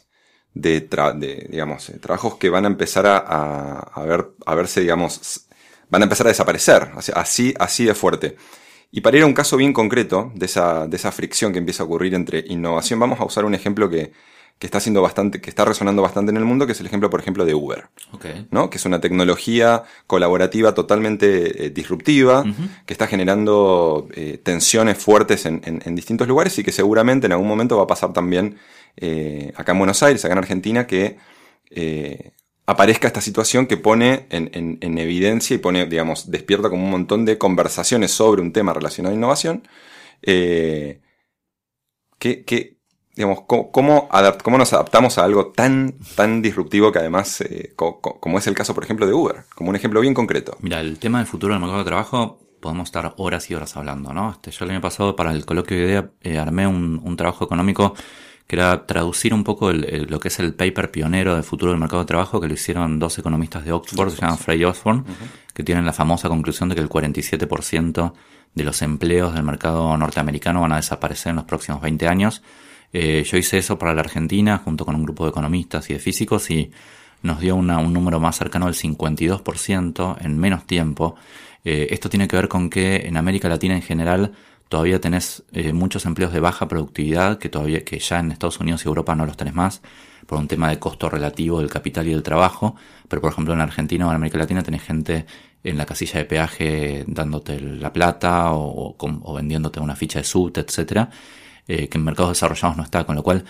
de, 0.53 0.81
de, 0.81 1.47
digamos, 1.49 1.89
eh, 1.89 1.99
trabajos 1.99 2.35
que 2.35 2.49
van 2.49 2.65
a 2.65 2.67
empezar 2.67 3.05
a, 3.07 3.17
a, 3.17 3.79
a, 3.79 4.03
ver, 4.03 4.31
a 4.45 4.55
verse, 4.55 4.81
digamos, 4.81 5.45
van 5.89 6.01
a 6.01 6.05
empezar 6.05 6.27
a 6.27 6.29
desaparecer, 6.29 6.91
así, 7.15 7.53
así 7.59 7.85
de 7.85 7.95
fuerte. 7.95 8.35
Y 8.91 9.01
para 9.01 9.17
ir 9.17 9.23
a 9.23 9.25
un 9.25 9.33
caso 9.33 9.55
bien 9.55 9.71
concreto 9.71 10.31
de 10.35 10.45
esa, 10.45 10.87
de 10.87 10.97
esa 10.97 11.11
fricción 11.11 11.53
que 11.53 11.59
empieza 11.59 11.83
a 11.83 11.85
ocurrir 11.85 12.13
entre 12.13 12.43
innovación, 12.47 12.99
vamos 12.99 13.19
a 13.19 13.25
usar 13.25 13.45
un 13.45 13.55
ejemplo 13.55 13.89
que, 13.89 14.11
que 14.61 14.67
está 14.67 14.77
haciendo 14.77 15.01
bastante, 15.01 15.41
que 15.41 15.49
está 15.49 15.65
resonando 15.65 16.01
bastante 16.01 16.29
en 16.29 16.37
el 16.37 16.45
mundo, 16.45 16.65
que 16.65 16.73
es 16.73 16.79
el 16.81 16.85
ejemplo, 16.85 17.09
por 17.09 17.19
ejemplo, 17.19 17.45
de 17.45 17.55
Uber. 17.55 17.85
Okay. 18.11 18.47
¿no? 18.51 18.69
Que 18.69 18.77
es 18.77 18.85
una 18.85 19.01
tecnología 19.01 19.83
colaborativa 20.07 20.73
totalmente 20.73 21.65
eh, 21.65 21.69
disruptiva, 21.69 22.41
uh 22.41 22.45
-huh. 22.45 22.69
que 22.85 22.93
está 22.93 23.07
generando 23.07 24.07
eh, 24.13 24.39
tensiones 24.43 24.97
fuertes 24.97 25.45
en, 25.45 25.61
en, 25.65 25.81
en, 25.83 25.95
distintos 25.95 26.27
lugares 26.27 26.59
y 26.59 26.63
que 26.63 26.71
seguramente 26.71 27.25
en 27.25 27.31
algún 27.31 27.47
momento 27.47 27.77
va 27.77 27.83
a 27.83 27.87
pasar 27.87 28.13
también 28.13 28.57
eh, 28.97 29.53
acá 29.55 29.71
en 29.71 29.77
Buenos 29.79 30.03
Aires, 30.03 30.23
acá 30.25 30.33
en 30.33 30.37
Argentina, 30.39 30.87
que 30.87 31.17
eh, 31.69 32.31
aparezca 32.65 33.07
esta 33.07 33.21
situación 33.21 33.67
que 33.67 33.77
pone 33.77 34.27
en, 34.29 34.49
en, 34.53 34.77
en, 34.81 34.97
evidencia 34.97 35.55
y 35.55 35.59
pone, 35.59 35.85
digamos, 35.85 36.29
despierta 36.31 36.69
como 36.69 36.83
un 36.83 36.91
montón 36.91 37.25
de 37.25 37.37
conversaciones 37.37 38.11
sobre 38.11 38.41
un 38.41 38.53
tema 38.53 38.73
relacionado 38.73 39.13
a 39.13 39.17
innovación, 39.17 39.67
eh, 40.21 41.01
que, 42.19 42.77
digamos, 43.15 43.41
cómo, 43.47 43.71
cómo, 43.71 44.57
nos 44.57 44.73
adaptamos 44.73 45.17
a 45.17 45.23
algo 45.23 45.47
tan, 45.47 45.95
tan 46.15 46.41
disruptivo 46.41 46.91
que 46.91 46.99
además, 46.99 47.43
co- 47.75 47.99
co- 47.99 48.19
como 48.19 48.37
es 48.37 48.47
el 48.47 48.53
caso, 48.53 48.73
por 48.75 48.83
ejemplo, 48.83 49.07
de 49.07 49.13
Uber, 49.13 49.43
como 49.55 49.69
un 49.69 49.75
ejemplo 49.75 49.99
bien 50.01 50.13
concreto. 50.13 50.55
Mira, 50.61 50.79
el 50.81 50.99
tema 50.99 51.17
del 51.17 51.27
futuro 51.27 51.53
del 51.53 51.61
mercado 51.61 51.79
de 51.79 51.85
trabajo 51.85 52.39
podemos 52.61 52.89
estar 52.89 53.13
horas 53.17 53.49
y 53.49 53.55
horas 53.55 53.75
hablando, 53.75 54.13
¿no? 54.13 54.31
Este, 54.31 54.51
yo 54.51 54.65
el 54.65 54.71
año 54.71 54.81
pasado 54.81 55.15
para 55.15 55.31
el 55.31 55.45
coloquio 55.45 55.77
de 55.77 55.83
idea 55.83 56.41
armé 56.41 56.67
un 56.67 57.17
trabajo 57.17 57.43
económico 57.43 57.95
que 58.51 58.57
era 58.57 58.85
traducir 58.85 59.33
un 59.33 59.45
poco 59.45 59.69
el- 59.69 59.85
el- 59.85 60.07
lo 60.09 60.19
que 60.19 60.27
es 60.27 60.37
el 60.41 60.53
paper 60.53 60.91
pionero 60.91 61.35
del 61.35 61.43
futuro 61.45 61.71
del 61.71 61.79
mercado 61.79 62.01
de 62.01 62.07
trabajo 62.07 62.41
que 62.41 62.49
lo 62.49 62.53
hicieron 62.53 62.99
dos 62.99 63.17
economistas 63.17 63.63
de 63.63 63.71
Oxford, 63.71 64.09
se 64.11 64.19
llaman 64.19 64.37
Frey 64.37 64.59
y 64.59 64.65
Osborne, 64.65 65.03
que 65.53 65.63
tienen 65.63 65.85
la 65.85 65.93
famosa 65.93 66.27
conclusión 66.27 66.67
de 66.67 66.75
que 66.75 66.81
el 66.81 66.89
47% 66.89 68.13
de 68.53 68.63
los 68.65 68.81
empleos 68.81 69.33
del 69.33 69.43
mercado 69.43 69.95
norteamericano 69.95 70.59
van 70.59 70.73
a 70.73 70.75
desaparecer 70.75 71.29
en 71.29 71.37
los 71.37 71.45
próximos 71.45 71.81
20 71.81 72.09
años. 72.09 72.41
Eh, 72.91 73.23
yo 73.25 73.37
hice 73.37 73.57
eso 73.57 73.77
para 73.79 73.93
la 73.93 74.01
Argentina 74.01 74.57
junto 74.61 74.85
con 74.85 74.95
un 74.95 75.03
grupo 75.03 75.23
de 75.23 75.29
economistas 75.29 75.89
y 75.89 75.93
de 75.93 75.99
físicos 75.99 76.51
y 76.51 76.71
nos 77.23 77.39
dio 77.39 77.55
una- 77.55 77.77
un 77.77 77.93
número 77.93 78.19
más 78.19 78.35
cercano 78.35 78.65
del 78.65 78.75
52% 78.75 80.17
en 80.19 80.37
menos 80.37 80.65
tiempo. 80.65 81.15
Eh, 81.63 81.87
esto 81.91 82.09
tiene 82.09 82.27
que 82.27 82.35
ver 82.35 82.47
con 82.49 82.69
que 82.69 83.07
en 83.07 83.15
América 83.15 83.47
Latina 83.47 83.75
en 83.75 83.81
general 83.81 84.33
todavía 84.71 85.01
tenés 85.01 85.43
eh, 85.51 85.73
muchos 85.73 86.05
empleos 86.05 86.31
de 86.31 86.39
baja 86.39 86.69
productividad 86.69 87.39
que 87.39 87.49
todavía 87.49 87.83
que 87.83 87.99
ya 87.99 88.19
en 88.19 88.31
Estados 88.31 88.61
Unidos 88.61 88.85
y 88.85 88.87
Europa 88.87 89.13
no 89.15 89.25
los 89.25 89.35
tenés 89.35 89.53
más 89.53 89.81
por 90.25 90.39
un 90.39 90.47
tema 90.47 90.69
de 90.69 90.79
costo 90.79 91.09
relativo 91.09 91.59
del 91.59 91.69
capital 91.69 92.07
y 92.07 92.11
del 92.11 92.23
trabajo, 92.23 92.77
pero 93.09 93.21
por 93.21 93.33
ejemplo 93.33 93.53
en 93.53 93.59
Argentina 93.59 94.07
o 94.07 94.11
en 94.11 94.15
América 94.15 94.37
Latina 94.37 94.63
tenés 94.63 94.81
gente 94.81 95.25
en 95.65 95.77
la 95.77 95.85
casilla 95.85 96.19
de 96.19 96.25
peaje 96.25 97.03
dándote 97.05 97.59
la 97.59 97.91
plata 97.91 98.53
o, 98.53 98.95
vendiéndote 99.35 99.81
una 99.81 99.97
ficha 99.97 100.19
de 100.19 100.23
SUT, 100.23 100.59
etcétera, 100.59 101.09
eh, 101.67 101.89
que 101.89 101.97
en 101.97 102.05
mercados 102.05 102.31
desarrollados 102.31 102.77
no 102.77 102.83
está, 102.83 103.03
con 103.03 103.17
lo 103.17 103.23
cual 103.23 103.43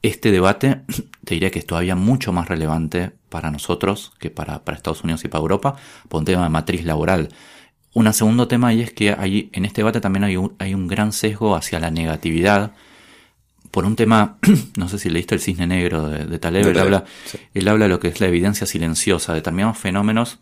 este 0.00 0.30
debate 0.30 0.80
te 1.24 1.34
diría 1.34 1.50
que 1.50 1.58
es 1.58 1.66
todavía 1.66 1.96
mucho 1.96 2.32
más 2.32 2.48
relevante 2.48 3.12
para 3.28 3.50
nosotros 3.50 4.12
que 4.18 4.30
para, 4.30 4.64
para 4.64 4.78
Estados 4.78 5.04
Unidos 5.04 5.22
y 5.26 5.28
para 5.28 5.42
Europa 5.42 5.76
por 6.08 6.20
un 6.20 6.24
tema 6.24 6.44
de 6.44 6.48
matriz 6.48 6.82
laboral. 6.86 7.28
Un 7.94 8.10
segundo 8.14 8.48
tema 8.48 8.72
y 8.72 8.80
es 8.80 8.92
que 8.92 9.14
hay, 9.16 9.50
en 9.52 9.64
este 9.64 9.80
debate 9.82 10.00
también 10.00 10.24
hay 10.24 10.36
un, 10.36 10.54
hay 10.58 10.74
un 10.74 10.88
gran 10.88 11.12
sesgo 11.12 11.54
hacia 11.56 11.78
la 11.78 11.90
negatividad 11.90 12.72
por 13.70 13.84
un 13.84 13.96
tema, 13.96 14.38
no 14.76 14.88
sé 14.88 14.98
si 14.98 15.10
leíste 15.10 15.34
el 15.34 15.40
cisne 15.40 15.66
negro 15.66 16.08
de, 16.08 16.26
de 16.26 16.38
Taleb, 16.38 16.62
De 16.64 16.68
él, 16.70 16.74
Taleb, 16.76 16.94
habla, 16.94 17.04
sí. 17.26 17.38
él 17.54 17.68
habla 17.68 17.86
de 17.86 17.88
lo 17.90 18.00
que 18.00 18.08
es 18.08 18.20
la 18.20 18.28
evidencia 18.28 18.66
silenciosa. 18.66 19.34
Determinados 19.34 19.78
fenómenos 19.78 20.38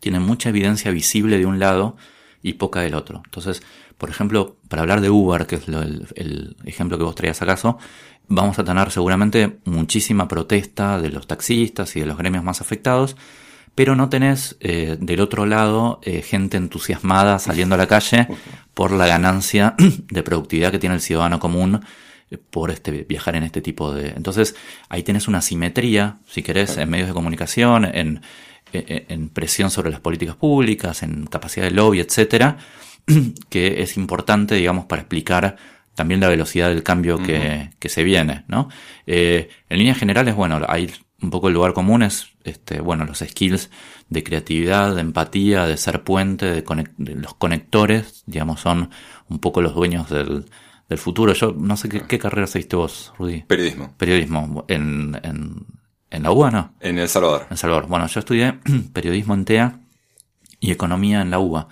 tienen 0.00 0.22
mucha 0.22 0.48
evidencia 0.50 0.90
visible 0.90 1.38
de 1.38 1.46
un 1.46 1.58
lado 1.58 1.96
y 2.42 2.54
poca 2.54 2.80
del 2.80 2.94
otro. 2.94 3.22
Entonces, 3.24 3.62
por 3.98 4.10
ejemplo, 4.10 4.56
para 4.68 4.82
hablar 4.82 5.00
de 5.00 5.10
Uber, 5.10 5.46
que 5.46 5.56
es 5.56 5.68
lo- 5.68 5.82
el, 5.82 6.06
el 6.16 6.56
ejemplo 6.64 6.98
que 6.98 7.04
vos 7.04 7.14
traías 7.14 7.42
acaso, 7.42 7.78
vamos 8.28 8.58
a 8.58 8.64
tener 8.64 8.90
seguramente 8.90 9.58
muchísima 9.64 10.28
protesta 10.28 11.00
de 11.00 11.10
los 11.10 11.26
taxistas 11.26 11.96
y 11.96 12.00
de 12.00 12.06
los 12.06 12.18
gremios 12.18 12.44
más 12.44 12.60
afectados, 12.60 13.16
pero 13.76 13.94
no 13.94 14.08
tenés 14.08 14.56
eh, 14.60 14.96
del 14.98 15.20
otro 15.20 15.46
lado 15.46 16.00
eh, 16.02 16.22
gente 16.22 16.56
entusiasmada 16.56 17.38
saliendo 17.38 17.76
a 17.76 17.78
la 17.78 17.86
calle 17.86 18.26
por 18.74 18.90
la 18.90 19.06
ganancia 19.06 19.76
de 20.10 20.22
productividad 20.24 20.72
que 20.72 20.80
tiene 20.80 20.96
el 20.96 21.02
ciudadano 21.02 21.38
común 21.38 21.80
eh, 22.30 22.38
por 22.38 22.70
este 22.72 22.90
viajar 23.04 23.36
en 23.36 23.44
este 23.44 23.60
tipo 23.60 23.92
de 23.92 24.08
entonces 24.08 24.56
ahí 24.88 25.04
tenés 25.04 25.28
una 25.28 25.42
simetría 25.42 26.16
si 26.26 26.42
querés 26.42 26.78
en 26.78 26.88
medios 26.88 27.08
de 27.08 27.14
comunicación 27.14 27.84
en, 27.84 28.22
en, 28.72 29.04
en 29.08 29.28
presión 29.28 29.70
sobre 29.70 29.90
las 29.90 30.00
políticas 30.00 30.36
públicas 30.36 31.02
en 31.02 31.26
capacidad 31.26 31.66
de 31.66 31.72
lobby 31.72 32.00
etcétera 32.00 32.56
que 33.50 33.82
es 33.82 33.98
importante 33.98 34.54
digamos 34.54 34.86
para 34.86 35.02
explicar 35.02 35.56
también 35.94 36.20
la 36.20 36.28
velocidad 36.28 36.70
del 36.70 36.82
cambio 36.82 37.22
que, 37.22 37.70
que 37.78 37.88
se 37.90 38.02
viene 38.04 38.44
no 38.48 38.70
Eh, 39.06 39.50
en 39.68 39.78
líneas 39.78 39.98
generales 39.98 40.34
bueno 40.34 40.60
hay 40.66 40.90
un 41.20 41.30
poco 41.30 41.48
el 41.48 41.54
lugar 41.54 41.74
común 41.74 42.02
es 42.02 42.35
este 42.46 42.80
bueno 42.80 43.04
los 43.04 43.18
skills 43.18 43.70
de 44.08 44.22
creatividad 44.22 44.94
de 44.94 45.00
empatía 45.00 45.66
de 45.66 45.76
ser 45.76 46.02
puente 46.04 46.46
de, 46.46 46.64
conec- 46.64 46.94
de 46.96 47.14
los 47.16 47.34
conectores 47.34 48.22
digamos 48.26 48.60
son 48.60 48.90
un 49.28 49.38
poco 49.38 49.60
los 49.62 49.74
dueños 49.74 50.08
del, 50.10 50.46
del 50.88 50.98
futuro 50.98 51.32
yo 51.32 51.52
no 51.58 51.76
sé 51.76 51.88
qué, 51.88 52.02
qué 52.02 52.18
carrera 52.18 52.46
seguiste 52.46 52.76
vos 52.76 53.12
Rudy 53.18 53.42
Periodismo. 53.42 53.94
periodismo 53.96 54.64
en, 54.68 55.18
en, 55.22 55.66
en 56.10 56.22
la 56.22 56.30
UBA 56.30 56.50
no 56.50 56.74
En 56.80 56.98
El 56.98 57.08
Salvador. 57.08 57.46
en 57.50 57.56
Salvador. 57.56 57.86
Bueno, 57.88 58.06
yo 58.06 58.20
estudié 58.20 58.58
periodismo 58.92 59.34
en 59.34 59.44
TEA 59.44 59.80
y 60.60 60.70
economía 60.70 61.20
en 61.20 61.30
la 61.30 61.38
UBA. 61.38 61.68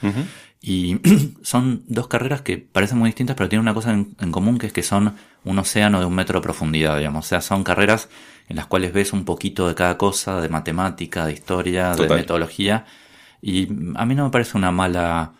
Y 0.67 0.99
son 1.43 1.83
dos 1.89 2.09
carreras 2.09 2.41
que 2.41 2.57
parecen 2.59 2.99
muy 2.99 3.09
distintas, 3.09 3.37
pero 3.37 3.49
tienen 3.51 3.63
una 3.63 3.75
cosa 3.75 3.93
en, 3.93 4.17
en 4.19 4.33
común, 4.33 4.57
que 4.59 4.67
es 4.69 4.73
que 4.73 4.83
son 4.83 5.15
un 5.45 5.59
océano 5.59 6.01
de 6.01 6.07
un 6.07 6.15
metro 6.15 6.41
de 6.41 6.43
profundidad, 6.43 6.97
digamos. 6.97 7.27
O 7.27 7.29
sea, 7.29 7.41
son 7.43 7.65
carreras 7.65 8.09
en 8.49 8.57
las 8.57 8.67
cuales 8.67 8.93
ves 8.95 9.13
un 9.13 9.25
poquito 9.27 9.69
de 9.69 9.75
cada 9.75 9.99
cosa, 9.99 10.41
de 10.41 10.49
matemática, 10.49 11.27
de 11.27 11.35
historia, 11.35 11.91
de 11.91 11.97
metodología. 12.17 12.87
Y 13.43 13.69
a 13.97 14.07
mí 14.07 14.15
no 14.15 14.25
me 14.25 14.31
parece 14.31 14.57
una 14.57 14.71
mala, 14.71 15.33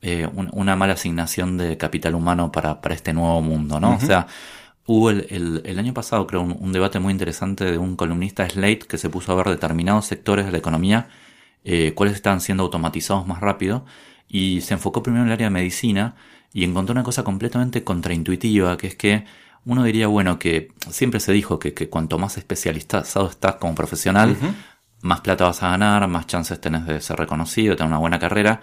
eh, 0.00 0.28
un- 0.34 0.50
una 0.52 0.74
mala 0.74 0.94
asignación 0.94 1.58
de 1.58 1.76
capital 1.78 2.14
humano 2.16 2.50
para, 2.50 2.80
para 2.80 2.94
este 2.96 3.12
nuevo 3.12 3.40
mundo, 3.40 3.78
¿no? 3.78 3.94
O 3.94 4.00
sea, 4.00 4.26
hubo 4.86 5.10
el, 5.10 5.26
el- 5.30 5.62
el 5.64 5.78
año 5.78 5.94
pasado, 5.94 6.26
creo, 6.26 6.40
un, 6.42 6.56
un 6.58 6.72
debate 6.72 6.98
muy 6.98 7.12
interesante 7.12 7.64
de 7.64 7.78
un 7.78 7.94
columnista 7.96 8.48
Slate 8.48 8.80
que 8.88 8.98
se 8.98 9.08
puso 9.10 9.30
a 9.32 9.36
ver 9.36 9.48
determinados 9.48 10.06
sectores 10.06 10.44
de 10.46 10.52
la 10.52 10.58
economía, 10.58 11.08
eh, 11.64 11.92
cuáles 11.94 12.16
estaban 12.16 12.40
siendo 12.40 12.64
automatizados 12.64 13.26
más 13.28 13.40
rápido, 13.40 13.84
y 14.32 14.62
se 14.62 14.72
enfocó 14.74 15.02
primero 15.02 15.22
en 15.22 15.28
el 15.28 15.34
área 15.34 15.46
de 15.46 15.50
medicina 15.50 16.16
y 16.54 16.64
encontró 16.64 16.92
una 16.92 17.02
cosa 17.04 17.22
completamente 17.22 17.84
contraintuitiva, 17.84 18.76
que 18.78 18.86
es 18.88 18.96
que 18.96 19.24
uno 19.64 19.84
diría, 19.84 20.06
bueno, 20.08 20.38
que 20.38 20.72
siempre 20.90 21.20
se 21.20 21.32
dijo 21.32 21.58
que, 21.58 21.74
que 21.74 21.88
cuanto 21.88 22.18
más 22.18 22.38
especializado 22.38 23.28
estás 23.28 23.56
como 23.56 23.74
profesional, 23.74 24.36
más 25.02 25.20
plata 25.20 25.44
vas 25.44 25.62
a 25.62 25.68
ganar, 25.70 26.08
más 26.08 26.26
chances 26.26 26.60
tenés 26.60 26.86
de 26.86 27.00
ser 27.00 27.16
reconocido, 27.18 27.72
de 27.72 27.76
tener 27.76 27.88
una 27.90 27.98
buena 27.98 28.18
carrera. 28.18 28.60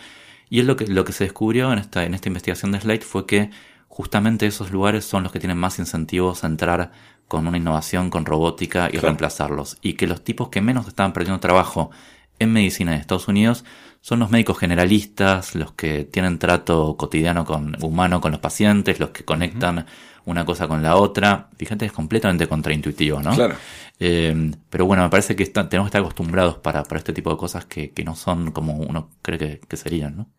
Y 0.50 0.60
es 0.60 0.66
lo 0.66 0.76
que, 0.76 0.88
lo 0.88 1.06
que 1.06 1.14
se 1.14 1.24
descubrió 1.26 1.72
en 1.72 1.80
esta, 1.80 2.04
en 2.04 2.16
esta 2.16 2.28
investigación 2.30 2.72
de 2.72 2.82
Slate 2.82 3.06
fue 3.06 3.26
que 3.28 3.52
justamente 3.88 4.48
esos 4.48 4.72
lugares 4.72 5.06
son 5.06 5.22
los 5.24 5.32
que 5.32 5.40
tienen 5.40 5.58
más 5.58 5.78
incentivos 5.80 6.44
a 6.44 6.48
entrar 6.48 6.92
con 7.28 7.46
una 7.48 7.58
innovación, 7.58 8.10
con 8.10 8.26
robótica 8.26 8.88
y 8.88 8.94
Claro. 8.94 9.08
reemplazarlos. 9.08 9.78
Y 9.84 9.94
que 9.94 10.08
los 10.08 10.24
tipos 10.24 10.50
que 10.50 10.62
menos 10.62 10.88
estaban 10.88 11.14
perdiendo 11.14 11.40
trabajo 11.40 11.92
en 12.40 12.52
medicina 12.54 12.94
en 12.96 13.00
Estados 13.02 13.28
Unidos 13.28 13.64
son 14.02 14.20
los 14.20 14.30
médicos 14.32 14.58
generalistas, 14.58 15.56
los 15.56 15.74
que 15.74 16.06
tienen 16.06 16.40
trato 16.40 16.96
cotidiano 16.98 17.46
con 17.46 17.76
humano 17.84 18.22
con 18.22 18.32
los 18.32 18.40
pacientes, 18.40 19.00
los 19.00 19.10
que 19.10 19.24
conectan 19.26 19.86
una 20.26 20.46
cosa 20.46 20.68
con 20.68 20.82
la 20.84 20.96
otra. 20.96 21.50
Fíjate, 21.58 21.86
es 21.86 21.92
completamente 21.92 22.48
contraintuitivo, 22.48 23.22
¿no? 23.22 23.34
Claro. 23.36 23.56
Eh, 24.00 24.52
pero 24.70 24.86
bueno, 24.86 25.04
me 25.04 25.10
parece 25.10 25.36
que 25.36 25.44
está- 25.44 25.68
tenemos 25.68 25.88
que 25.88 25.90
estar 25.90 26.02
acostumbrados 26.02 26.56
para, 26.58 26.84
para 26.84 27.00
este 27.00 27.12
tipo 27.14 27.30
de 27.32 27.38
cosas 27.38 27.66
que, 27.66 27.92
que 27.92 28.04
no 28.04 28.16
son 28.16 28.52
como 28.52 28.74
uno 28.78 29.10
cree 29.22 29.38
que, 29.38 29.60
que 29.68 29.78
serían, 29.78 30.16
¿no? 30.18 30.30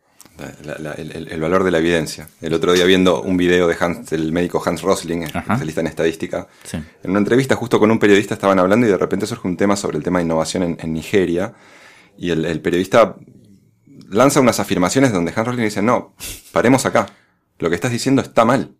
La- 0.64 0.78
la- 0.78 0.92
el, 0.92 1.28
el- 1.28 1.40
valor 1.40 1.64
de 1.64 1.70
la 1.70 1.78
evidencia. 1.78 2.28
El 2.40 2.54
otro 2.54 2.72
día 2.72 2.86
viendo 2.86 3.20
un 3.20 3.36
video 3.36 3.66
de 3.68 3.76
Hans, 3.78 4.08
del 4.08 4.32
médico 4.32 4.62
Hans 4.64 4.80
Rosling, 4.80 5.22
especialista 5.22 5.82
en 5.82 5.86
estadística, 5.88 6.48
Sí. 6.64 6.78
en 7.02 7.10
una 7.10 7.18
entrevista 7.18 7.56
justo 7.56 7.78
con 7.78 7.90
un 7.90 7.98
periodista 7.98 8.32
estaban 8.34 8.58
hablando 8.58 8.86
y 8.86 8.90
de 8.90 8.96
repente 8.96 9.26
surge 9.26 9.46
un 9.46 9.58
tema 9.58 9.76
sobre 9.76 9.98
el 9.98 10.02
tema 10.04 10.18
de 10.18 10.24
innovación 10.24 10.62
en, 10.62 10.78
en 10.80 10.94
Nigeria 10.94 11.52
y 12.16 12.30
el, 12.30 12.46
el 12.46 12.60
periodista 12.60 13.16
lanza 14.10 14.40
unas 14.40 14.60
afirmaciones 14.60 15.12
donde 15.12 15.32
Hans 15.34 15.46
Rosling 15.46 15.64
dice, 15.64 15.82
no, 15.82 16.14
paremos 16.52 16.84
acá, 16.86 17.06
lo 17.58 17.68
que 17.68 17.74
estás 17.76 17.90
diciendo 17.92 18.20
está 18.22 18.44
mal, 18.44 18.74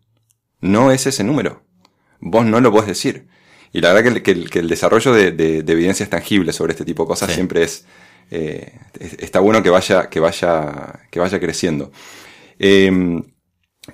no 0.61 0.91
es 0.93 1.07
ese 1.07 1.25
número, 1.25 1.63
vos 2.21 2.45
no 2.45 2.61
lo 2.61 2.71
podés 2.71 2.89
decir. 2.89 3.27
Y 3.73 3.81
la 3.81 3.93
verdad 3.93 4.03
que 4.03 4.09
el, 4.19 4.23
que 4.23 4.31
el- 4.33 4.51
que 4.51 4.59
el 4.59 4.69
desarrollo 4.69 5.13
de, 5.13 5.31
de- 5.33 5.63
de 5.63 5.73
evidencias 5.73 6.11
tangibles 6.11 6.57
sobre 6.57 6.73
este 6.73 6.85
tipo 6.85 7.05
de 7.05 7.09
cosas 7.09 7.29
Sí. 7.29 7.37
siempre 7.37 7.63
es, 7.63 7.87
eh, 8.33 8.73
es- 8.99 9.15
está 9.21 9.39
bueno 9.41 9.63
que 9.63 9.71
vaya, 9.71 10.09
que 10.11 10.19
vaya, 10.21 11.01
que 11.11 11.21
vaya 11.21 11.39
creciendo. 11.39 11.93
Eh, 12.59 13.23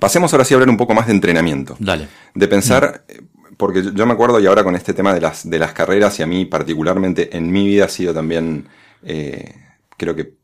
pasemos 0.01 0.33
ahora 0.33 0.45
sí 0.45 0.55
a 0.55 0.57
hablar 0.57 0.71
un 0.71 0.77
poco 0.79 0.95
más 0.95 1.07
de 1.07 1.13
entrenamiento 1.13 1.77
Dale. 1.79 2.09
de 2.35 2.49
pensar, 2.49 3.05
eh, 3.09 3.21
porque 3.59 3.83
yo- 3.83 3.93
yo 3.93 4.07
me 4.07 4.13
acuerdo 4.15 4.41
y 4.41 4.47
ahora 4.47 4.65
con 4.65 4.75
este 4.75 4.95
tema 4.95 5.13
de 5.15 5.21
las, 5.21 5.49
de 5.49 5.59
las 5.59 5.73
carreras 5.73 6.19
y 6.19 6.23
a 6.23 6.27
mí 6.27 6.45
particularmente 6.47 7.37
en 7.37 7.53
mi 7.53 7.67
vida 7.67 7.85
ha 7.85 7.89
sido 7.89 8.15
también, 8.15 8.69
eh, 9.03 9.55
creo 9.97 10.15
que 10.15 10.35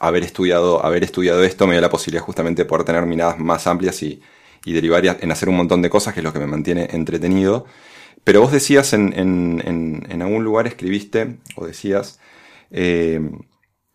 haber 0.00 0.22
estudiado, 0.22 0.84
haber 0.84 1.04
estudiado 1.04 1.44
esto 1.44 1.66
me 1.66 1.74
dio 1.74 1.80
la 1.80 1.90
posibilidad 1.90 2.24
justamente 2.24 2.62
de 2.62 2.68
poder 2.68 2.84
tener 2.84 3.04
miradas 3.06 3.38
más 3.38 3.66
amplias 3.66 4.02
y, 4.02 4.22
derivar 4.64 5.04
en 5.20 5.30
hacer 5.30 5.48
un 5.48 5.56
montón 5.56 5.80
de 5.80 5.88
cosas 5.88 6.12
que 6.12 6.18
es 6.18 6.24
lo 6.24 6.32
que 6.32 6.40
me 6.40 6.46
mantiene 6.48 6.88
entretenido. 6.90 7.66
Pero 8.24 8.40
vos 8.40 8.50
decías 8.50 8.92
en, 8.94 9.12
en, 9.16 9.62
en, 9.64 10.06
en 10.10 10.22
algún 10.22 10.42
lugar, 10.42 10.66
escribiste 10.66 11.38
o 11.54 11.66
decías 11.66 12.18
eh, 12.72 13.20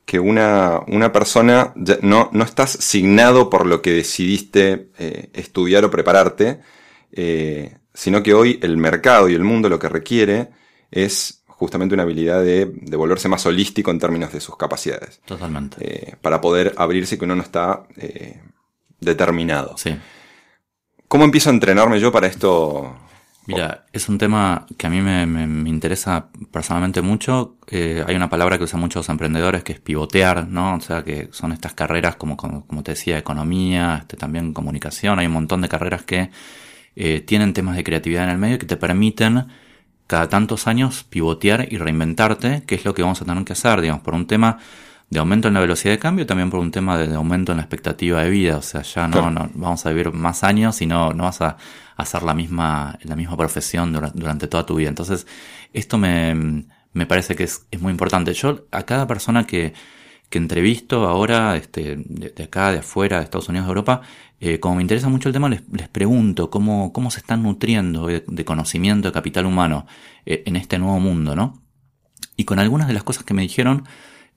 que 0.06 0.20
una, 0.20 0.82
una 0.88 1.12
persona 1.12 1.74
no, 2.02 2.30
no 2.32 2.44
estás 2.44 2.72
signado 2.72 3.50
por 3.50 3.66
lo 3.66 3.82
que 3.82 3.92
decidiste 3.92 4.90
eh, 4.98 5.30
estudiar 5.34 5.86
o 5.86 5.92
prepararte, 5.92 6.60
eh, 7.12 7.78
sino 7.94 8.24
que 8.24 8.34
hoy 8.34 8.60
el 8.62 8.78
mercado 8.78 9.30
y 9.30 9.36
el 9.36 9.44
mundo 9.44 9.70
lo 9.70 9.80
que 9.80 9.90
requiere 9.90 10.50
es 10.92 11.41
justamente 11.62 11.94
una 11.94 12.02
habilidad 12.02 12.42
de, 12.42 12.66
de 12.66 12.98
volverse 12.98 13.30
más 13.30 13.46
holístico 13.46 13.92
en 13.92 14.00
términos 14.00 14.34
de 14.34 14.40
sus 14.40 14.58
capacidades, 14.58 15.22
Totalmente. 15.26 15.78
eh, 15.80 16.16
para 16.20 16.42
poder 16.42 16.74
abrirse 16.76 17.20
que 17.20 17.26
uno 17.26 17.36
no 17.36 17.44
está 17.44 17.84
eh, 17.98 18.42
determinado. 19.00 19.78
Sí. 19.78 19.96
¿Cómo 21.08 21.24
empiezo 21.24 21.52
a 21.52 21.54
entrenarme 21.54 22.00
yo 22.00 22.12
para 22.12 22.26
esto, 22.26 22.96
Mira, 23.46 23.86
es 23.94 24.10
un 24.10 24.18
tema 24.18 24.66
que 24.76 24.88
a 24.88 24.90
mí 24.90 25.02
me, 25.02 25.28
me, 25.28 25.70
interesa 25.70 26.30
personalmente 26.52 27.04
mucho. 27.04 27.58
Eh, 27.68 28.04
hay 28.08 28.16
una 28.16 28.30
palabra 28.30 28.58
que 28.58 28.64
usan 28.64 28.80
muchos 28.80 29.08
emprendedores 29.10 29.64
que 29.64 29.74
es 29.74 29.80
pivotear, 29.80 30.48
¿no? 30.48 30.76
O 30.76 30.82
sea, 30.82 31.04
que 31.04 31.30
son 31.32 31.52
estas 31.52 31.74
carreras 31.74 32.16
como, 32.16 32.38
como, 32.38 32.82
te 32.82 32.94
decía, 32.94 33.20
economía, 33.20 34.00
este, 34.02 34.18
también 34.18 34.54
comunicación. 34.54 35.20
Hay 35.20 35.28
un 35.28 35.34
montón 35.34 35.62
de 35.62 35.70
carreras 35.70 36.02
que 36.02 36.32
eh, 36.96 37.22
tienen 37.22 37.54
temas 37.54 37.76
de 37.76 37.84
creatividad 37.84 38.24
en 38.24 38.32
el 38.32 38.38
medio 38.40 38.58
que 38.58 38.66
te 38.66 38.78
permiten 38.78 39.46
cada 40.12 40.28
tantos 40.28 40.68
años 40.68 41.06
pivotear 41.10 41.72
y 41.72 41.78
reinventarte, 41.78 42.64
que 42.68 42.76
es 42.76 42.84
lo 42.84 42.94
que 42.94 43.02
vamos 43.02 43.22
a 43.22 43.26
tener 43.26 43.46
que 43.46 43.54
hacer, 43.54 43.80
digamos, 43.80 44.04
por 44.04 44.14
un 44.14 44.28
tema 44.28 44.58
de 45.10 45.20
aumento 45.20 45.48
en 45.48 45.54
la 45.54 45.62
velocidad 45.62 45.94
de 45.94 46.00
cambio, 46.00 46.26
también 46.26 46.50
por 46.50 46.60
un 46.60 46.70
tema 46.70 46.98
de, 46.98 47.16
aumento 47.16 47.54
en 47.54 47.60
la 47.60 47.64
expectativa 47.64 48.22
de 48.22 48.30
vida. 48.30 48.58
O 48.58 48.62
sea, 48.62 48.82
ya 48.82 49.08
no, 49.08 49.32
no 49.32 49.50
vamos 49.54 49.86
a 49.86 49.90
vivir 49.90 50.12
más 50.12 50.44
años 50.44 50.82
y 50.82 50.86
no, 50.86 51.14
no 51.14 51.24
vas 51.24 51.40
a 51.40 51.56
hacer 51.96 52.24
la 52.24 52.34
misma, 52.34 53.00
la 53.04 53.16
misma 53.16 53.38
profesión 53.38 53.94
durante, 53.94 54.50
toda 54.50 54.66
tu 54.66 54.76
vida. 54.76 54.90
Entonces, 54.90 55.28
esto 55.72 55.98
me, 55.98 56.66
me 56.92 57.06
parece 57.06 57.34
que 57.34 57.46
es, 57.46 57.66
es, 57.72 57.80
muy 57.80 57.92
importante. 57.92 58.34
Yo, 58.34 58.66
a 58.70 58.84
cada 58.84 59.08
persona 59.08 59.48
que, 59.48 59.74
que 60.32 60.38
entrevisto 60.38 61.08
ahora, 61.08 61.58
este, 61.58 61.98
de, 61.98 62.44
acá, 62.44 62.72
de 62.72 62.80
afuera, 62.80 63.18
de 63.18 63.26
Estados 63.26 63.50
Unidos, 63.50 63.68
de 63.68 63.70
Europa, 63.70 64.02
eh, 64.40 64.62
como 64.62 64.76
me 64.76 64.82
interesa 64.82 65.10
mucho 65.10 65.28
el 65.28 65.34
tema, 65.34 65.50
les, 65.50 65.62
les 65.72 65.90
pregunto 65.90 66.50
cómo, 66.50 66.94
cómo 66.94 67.12
se 67.12 67.20
están 67.20 67.44
nutriendo 67.44 68.08
de, 68.08 68.46
conocimiento, 68.46 69.10
de 69.10 69.14
capital 69.14 69.46
humano 69.46 69.86
eh, 70.26 70.42
en 70.46 70.56
este 70.56 70.80
nuevo 70.80 71.00
mundo, 71.02 71.36
¿no? 71.36 71.62
Y 72.38 72.46
con 72.46 72.60
algunas 72.60 72.88
de 72.88 72.94
las 72.94 73.04
cosas 73.04 73.26
que 73.26 73.34
me 73.34 73.42
dijeron, 73.42 73.84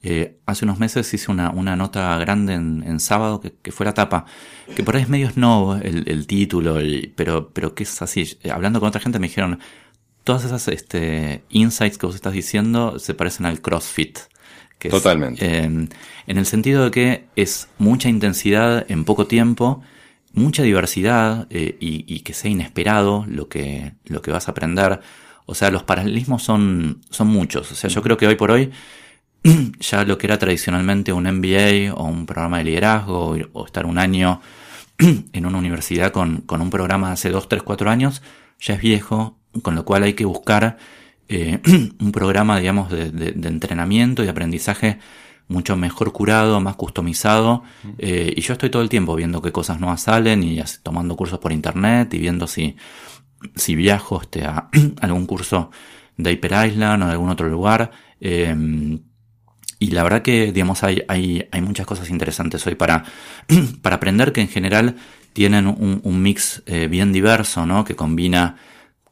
eh, 0.03 0.41
hace 0.47 0.65
unos 0.65 0.81
meses 0.81 1.15
hice 1.15 1.31
una, 1.31 1.51
una 1.51 1.77
nota 1.77 2.19
grande 2.19 2.55
en, 2.55 2.99
sábado 2.99 3.41
que, 3.41 3.73
fue 3.73 3.87
la 3.87 3.95
tapa, 3.95 4.27
que 4.75 4.83
por 4.83 4.97
ahí 4.97 5.03
es 5.03 5.09
medio 5.09 5.31
snow 5.31 5.81
el, 5.81 6.09
el 6.09 6.27
título, 6.27 6.79
pero, 7.15 7.51
pero 7.55 7.75
que 7.77 7.85
es 7.85 8.03
así. 8.03 8.37
Hablando 8.53 8.81
con 8.81 8.89
otra 8.89 9.01
gente 9.01 9.21
me 9.21 9.29
dijeron, 9.29 9.61
todas 10.25 10.45
esas 10.45 10.67
este, 10.67 11.45
insights 11.51 11.99
que 11.99 12.07
vos 12.07 12.17
estás 12.17 12.33
diciendo 12.33 12.99
se 12.99 13.15
parecen 13.15 13.47
al 13.47 13.61
CrossFit. 13.61 14.19
Que 14.85 14.91
Totalmente. 14.91 15.65
en 15.65 15.89
el 16.27 16.45
sentido 16.45 16.85
de 16.85 16.91
que 16.91 17.25
es 17.37 17.69
mucha 17.79 18.11
intensidad 18.11 18.85
en 18.91 19.07
poco 19.07 19.27
tiempo, 19.27 19.83
mucha 20.35 20.63
diversidad 20.63 21.47
eh, 21.49 21.79
y, 21.81 22.05
y, 22.07 22.21
que 22.21 22.35
sea 22.35 22.51
inesperado 22.51 23.25
lo 23.27 23.49
que, 23.49 23.95
lo 24.05 24.21
que 24.21 24.31
vas 24.31 24.47
a 24.49 24.51
aprender. 24.51 25.01
O 25.47 25.55
sea, 25.55 25.71
los 25.71 25.85
paralelismos 25.85 26.43
son, 26.43 27.01
son 27.09 27.29
muchos. 27.29 27.73
O 27.73 27.75
sea, 27.75 27.89
yo 27.89 28.03
creo 28.03 28.19
que 28.19 28.27
hoy 28.27 28.35
por 28.35 28.51
hoy 28.51 28.71
ya 29.81 30.05
lo 30.05 30.19
que 30.19 30.27
era 30.27 30.39
tradicionalmente 30.39 31.15
un 31.15 31.25
MBA 31.25 31.95
o 31.95 32.05
un 32.05 32.27
programa 32.27 32.59
de 32.59 32.65
liderazgo 32.65 33.37
o, 33.53 33.65
estar 33.65 33.87
un 33.87 33.97
año 33.97 34.43
en 34.99 35.47
una 35.47 35.57
universidad 35.57 36.13
con, 36.13 36.43
con, 36.43 36.61
un 36.61 36.69
programa 36.69 37.09
de 37.09 37.13
hace 37.15 37.31
2, 37.31 37.49
3, 37.49 37.63
4 37.63 37.91
años, 37.91 38.23
ya 38.61 38.75
es 38.75 38.81
viejo, 38.81 39.39
con 39.63 39.75
lo 39.75 39.85
cual 39.87 40.03
hay 40.03 40.15
que 40.15 40.25
buscar 40.25 40.77
eh, 41.29 41.61
un 42.01 42.13
programa, 42.13 42.59
digamos, 42.59 42.91
de, 42.91 43.35
entrenamiento 43.49 44.25
y 44.25 44.29
aprendizaje 44.29 44.99
mucho 45.49 45.77
mejor 45.77 46.13
curado, 46.13 46.61
más 46.61 46.77
customizado. 46.77 47.63
Eh, 47.99 48.33
y 48.37 48.41
yo 48.41 48.55
estoy 48.55 48.71
todo 48.71 48.83
el 48.83 48.89
tiempo 48.89 49.15
viendo 49.15 49.43
qué 49.43 49.53
cosas 49.53 49.81
nuevas 49.81 50.03
salen 50.03 50.43
y 50.43 50.61
tomando 50.83 51.17
cursos 51.17 51.39
por 51.39 51.53
internet 51.53 52.13
y 52.15 52.19
viendo 52.19 52.47
si, 52.47 52.77
si 53.55 53.75
viajo 53.75 54.23
este, 54.23 54.45
a 54.45 54.71
algún 55.01 55.27
curso 55.27 55.71
de 56.17 56.33
Hyper 56.33 56.67
Island 56.69 57.03
o 57.03 57.07
de 57.07 57.13
algún 57.13 57.31
otro 57.31 57.49
lugar. 57.49 57.91
Eh, 58.21 58.99
y 59.79 59.91
la 59.91 60.03
verdad 60.03 60.23
que, 60.23 60.51
digamos, 60.53 60.83
hay, 60.83 61.03
hay, 61.09 61.47
hay 61.51 61.61
muchas 61.61 61.87
cosas 61.87 62.09
interesantes 62.09 62.67
hoy 62.67 62.75
para, 62.75 63.05
para 63.83 63.97
aprender 63.97 64.33
que 64.33 64.41
en 64.41 64.49
general 64.49 64.97
tienen 65.35 65.67
un, 65.67 66.01
un 66.03 66.23
mix 66.23 66.63
eh, 66.67 66.89
bien 66.89 67.13
diverso, 67.13 67.67
¿no? 67.67 67.85
Que 67.85 67.95
combina 67.95 68.57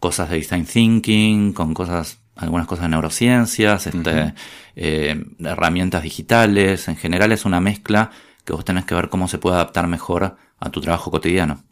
cosas 0.03 0.29
de 0.31 0.37
design 0.37 0.67
thinking 0.67 1.53
con 1.53 1.75
cosas, 1.75 2.19
algunas 2.35 2.67
cosas 2.67 2.87
de 2.87 2.89
neurociencias, 2.89 3.87
este, 3.87 4.35
eh, 4.75 5.25
herramientas 5.39 6.03
digitales. 6.03 6.89
En 6.89 6.97
general 6.97 7.31
es 7.31 7.45
una 7.45 7.61
mezcla 7.61 8.11
que 8.45 8.53
vos 8.53 8.65
tenés 8.65 8.85
que 8.85 8.97
ver 8.97 9.09
cómo 9.09 9.29
se 9.29 9.39
puede 9.39 9.55
adaptar 9.55 9.87
mejor 9.87 10.37
a 10.59 10.71
tu 10.71 10.81
trabajo 10.81 11.13
cotidiano. 11.13 11.63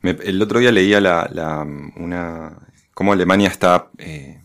el 0.00 0.40
otro 0.40 0.60
día 0.60 0.70
leía 0.70 1.00
la, 1.00 1.28
la, 1.32 1.66
una, 1.96 2.56
cómo 2.94 3.12
Alemania 3.12 3.48
está 3.48 3.90
eh, 3.98 4.40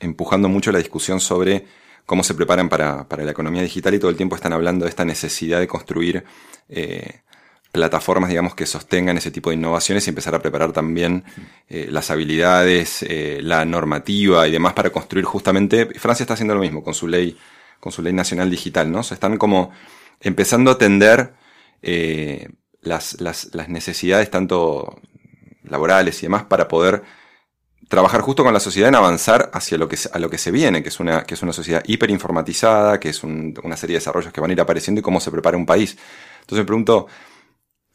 empujando 0.00 0.48
mucho 0.48 0.72
la 0.72 0.78
discusión 0.78 1.20
sobre 1.20 1.66
cómo 2.06 2.24
se 2.24 2.32
preparan 2.32 2.70
para, 2.70 3.06
para, 3.06 3.22
la 3.22 3.32
economía 3.32 3.60
digital 3.60 3.92
y 3.92 3.98
todo 3.98 4.10
el 4.10 4.16
tiempo 4.16 4.34
están 4.34 4.54
hablando 4.54 4.86
de 4.86 4.88
esta 4.88 5.04
necesidad 5.04 5.60
de 5.60 5.68
construir 5.68 6.24
eh, 6.70 7.20
plataformas, 7.76 8.30
digamos, 8.30 8.54
que 8.54 8.64
sostengan 8.64 9.18
ese 9.18 9.30
tipo 9.30 9.50
de 9.50 9.56
innovaciones 9.56 10.06
y 10.06 10.10
empezar 10.10 10.34
a 10.34 10.40
preparar 10.40 10.72
también 10.72 11.24
eh, 11.68 11.88
las 11.90 12.10
habilidades, 12.10 13.02
eh, 13.02 13.40
la 13.42 13.66
normativa 13.66 14.48
y 14.48 14.50
demás 14.50 14.72
para 14.72 14.88
construir 14.88 15.26
justamente. 15.26 15.86
Francia 15.98 16.24
está 16.24 16.32
haciendo 16.32 16.54
lo 16.54 16.62
mismo 16.62 16.82
con 16.82 16.94
su 16.94 17.06
ley, 17.06 17.36
con 17.78 17.92
su 17.92 18.00
ley 18.00 18.14
nacional 18.14 18.50
digital, 18.50 18.90
¿no? 18.90 19.02
Se 19.02 19.12
están 19.12 19.36
como 19.36 19.72
empezando 20.20 20.70
a 20.70 20.74
atender 20.74 21.34
eh, 21.82 22.48
las, 22.80 23.20
las, 23.20 23.68
necesidades 23.68 24.30
tanto 24.30 24.98
laborales 25.64 26.22
y 26.22 26.26
demás 26.26 26.44
para 26.44 26.68
poder 26.68 27.02
trabajar 27.88 28.22
justo 28.22 28.42
con 28.42 28.54
la 28.54 28.60
sociedad 28.60 28.88
en 28.88 28.94
avanzar 28.94 29.50
hacia 29.52 29.76
lo 29.76 29.86
que, 29.86 29.98
a 30.10 30.18
lo 30.18 30.30
que 30.30 30.38
se 30.38 30.50
viene, 30.50 30.82
que 30.82 30.88
es 30.88 30.98
una, 30.98 31.24
que 31.24 31.34
es 31.34 31.42
una 31.42 31.52
sociedad 31.52 31.82
hiperinformatizada, 31.86 32.98
que 32.98 33.10
es 33.10 33.22
una 33.22 33.76
serie 33.76 33.94
de 33.94 33.98
desarrollos 33.98 34.32
que 34.32 34.40
van 34.40 34.50
a 34.50 34.52
ir 34.54 34.60
apareciendo 34.62 35.00
y 35.00 35.02
cómo 35.02 35.20
se 35.20 35.30
prepara 35.30 35.58
un 35.58 35.66
país. 35.66 35.98
Entonces 36.40 36.62
me 36.62 36.66
pregunto 36.66 37.08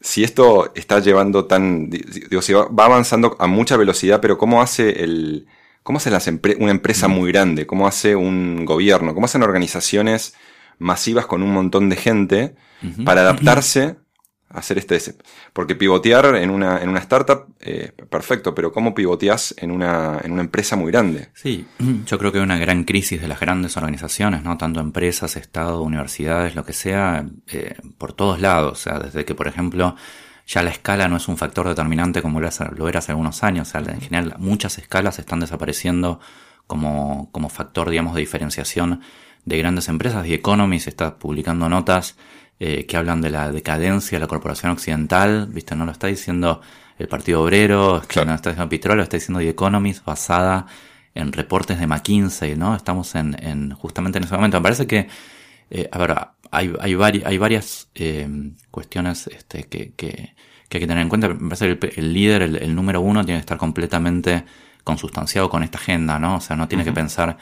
si 0.02 0.24
esto 0.24 0.72
está 0.74 0.98
llevando 0.98 1.46
tan, 1.46 1.88
digo, 1.88 2.42
si 2.42 2.52
va, 2.52 2.66
avanzando 2.78 3.36
a 3.38 3.46
mucha 3.46 3.76
velocidad, 3.76 4.20
pero 4.20 4.36
cómo 4.36 4.60
hace 4.60 5.04
el, 5.04 5.46
cómo 5.82 5.98
hace 5.98 6.10
las 6.10 6.28
una 6.58 6.70
empresa 6.70 7.08
muy 7.08 7.30
grande, 7.30 7.66
cómo 7.66 7.86
hace 7.86 8.16
un 8.16 8.64
gobierno, 8.64 9.14
cómo 9.14 9.26
hacen 9.26 9.42
organizaciones 9.42 10.34
masivas 10.78 11.26
con 11.26 11.42
un 11.42 11.52
montón 11.52 11.88
de 11.88 11.96
gente 11.96 12.54
para 13.04 13.20
adaptarse 13.20 13.96
hacer 14.52 14.78
este, 14.78 14.98
porque 15.52 15.74
pivotear 15.74 16.36
en 16.36 16.50
una, 16.50 16.78
en 16.78 16.88
una 16.88 17.00
startup, 17.00 17.46
eh, 17.60 17.92
perfecto, 18.10 18.54
pero 18.54 18.72
¿cómo 18.72 18.94
pivoteas 18.94 19.54
en 19.58 19.70
una, 19.70 20.20
en 20.22 20.32
una 20.32 20.42
empresa 20.42 20.76
muy 20.76 20.90
grande? 20.90 21.28
Sí, 21.34 21.66
yo 22.06 22.18
creo 22.18 22.32
que 22.32 22.38
hay 22.38 22.44
una 22.44 22.58
gran 22.58 22.84
crisis 22.84 23.20
de 23.20 23.28
las 23.28 23.40
grandes 23.40 23.76
organizaciones, 23.76 24.42
¿no? 24.42 24.56
Tanto 24.56 24.80
empresas, 24.80 25.36
Estado, 25.36 25.82
universidades, 25.82 26.54
lo 26.54 26.64
que 26.64 26.72
sea, 26.72 27.26
eh, 27.48 27.76
por 27.98 28.12
todos 28.12 28.40
lados. 28.40 28.72
O 28.72 28.82
sea, 28.82 28.98
desde 28.98 29.24
que, 29.24 29.34
por 29.34 29.48
ejemplo, 29.48 29.96
ya 30.46 30.62
la 30.62 30.70
escala 30.70 31.08
no 31.08 31.16
es 31.16 31.28
un 31.28 31.36
factor 31.36 31.68
determinante 31.68 32.22
como 32.22 32.40
lo 32.40 32.88
era 32.88 32.98
hace 32.98 33.12
algunos 33.12 33.42
años. 33.42 33.68
O 33.68 33.70
sea, 33.70 33.80
en 33.80 34.00
general, 34.00 34.34
muchas 34.38 34.78
escalas 34.78 35.18
están 35.18 35.40
desapareciendo 35.40 36.20
como, 36.66 37.30
como 37.32 37.48
factor, 37.48 37.90
digamos, 37.90 38.14
de 38.14 38.20
diferenciación 38.20 39.00
de 39.44 39.58
grandes 39.58 39.88
empresas. 39.88 40.24
The 40.24 40.34
Economist 40.34 40.88
está 40.88 41.16
publicando 41.18 41.68
notas 41.68 42.16
eh, 42.64 42.86
que 42.86 42.96
hablan 42.96 43.20
de 43.20 43.28
la 43.28 43.50
decadencia 43.50 44.14
de 44.14 44.20
la 44.20 44.28
corporación 44.28 44.70
occidental, 44.70 45.48
¿viste? 45.48 45.74
No 45.74 45.84
lo 45.84 45.90
está 45.90 46.06
diciendo 46.06 46.60
el 46.96 47.08
Partido 47.08 47.42
Obrero, 47.42 48.00
no 48.14 48.24
lo 48.24 48.34
está 48.34 48.50
diciendo 48.50 48.68
Pitrol, 48.68 48.98
lo 48.98 49.02
está 49.02 49.16
diciendo 49.16 49.40
The 49.40 49.48
Economist, 49.48 50.04
basada 50.04 50.68
en 51.12 51.32
reportes 51.32 51.80
de 51.80 51.88
McKinsey, 51.88 52.54
¿no? 52.54 52.76
Estamos 52.76 53.16
en, 53.16 53.36
en 53.44 53.72
justamente 53.74 54.18
en 54.18 54.24
ese 54.26 54.36
momento. 54.36 54.58
Me 54.58 54.62
parece 54.62 54.86
que, 54.86 55.08
eh, 55.70 55.88
a 55.90 55.98
ver, 55.98 56.14
hay, 56.52 56.72
hay, 56.78 56.94
hay 57.24 57.36
varias 57.36 57.88
eh, 57.96 58.28
cuestiones 58.70 59.26
este, 59.26 59.64
que, 59.64 59.94
que, 59.94 60.36
que, 60.68 60.76
hay 60.76 60.80
que 60.80 60.86
tener 60.86 60.98
en 60.98 61.08
cuenta. 61.08 61.30
Me 61.30 61.48
parece 61.48 61.76
que 61.76 62.00
el, 62.00 62.12
líder, 62.12 62.42
el, 62.42 62.74
número 62.76 63.00
uno, 63.00 63.24
tiene 63.24 63.40
que 63.40 63.42
estar 63.42 63.58
completamente 63.58 64.44
consustanciado 64.84 65.50
con 65.50 65.64
esta 65.64 65.78
agenda, 65.78 66.20
¿no? 66.20 66.36
O 66.36 66.40
sea, 66.40 66.54
no 66.54 66.68
tiene 66.68 66.84
que 66.84 66.92
pensar 66.92 67.38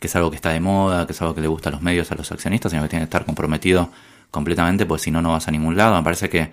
que 0.00 0.06
es 0.06 0.16
algo 0.16 0.30
que 0.30 0.36
está 0.36 0.48
de 0.48 0.60
moda, 0.60 1.06
que 1.06 1.12
es 1.12 1.20
algo 1.20 1.34
que 1.34 1.42
le 1.42 1.48
gusta 1.48 1.68
a 1.68 1.72
los 1.72 1.82
medios, 1.82 2.10
a 2.10 2.14
los 2.14 2.32
accionistas, 2.32 2.72
sino 2.72 2.82
que 2.84 2.88
tiene 2.88 3.02
que 3.02 3.10
estar 3.10 3.26
comprometido 3.26 3.90
completamente, 4.32 4.86
pues 4.86 5.02
si 5.02 5.12
no, 5.12 5.22
no 5.22 5.30
vas 5.30 5.46
a 5.46 5.52
ningún 5.52 5.76
lado. 5.76 5.94
Me 5.94 6.02
parece 6.02 6.28
que 6.28 6.50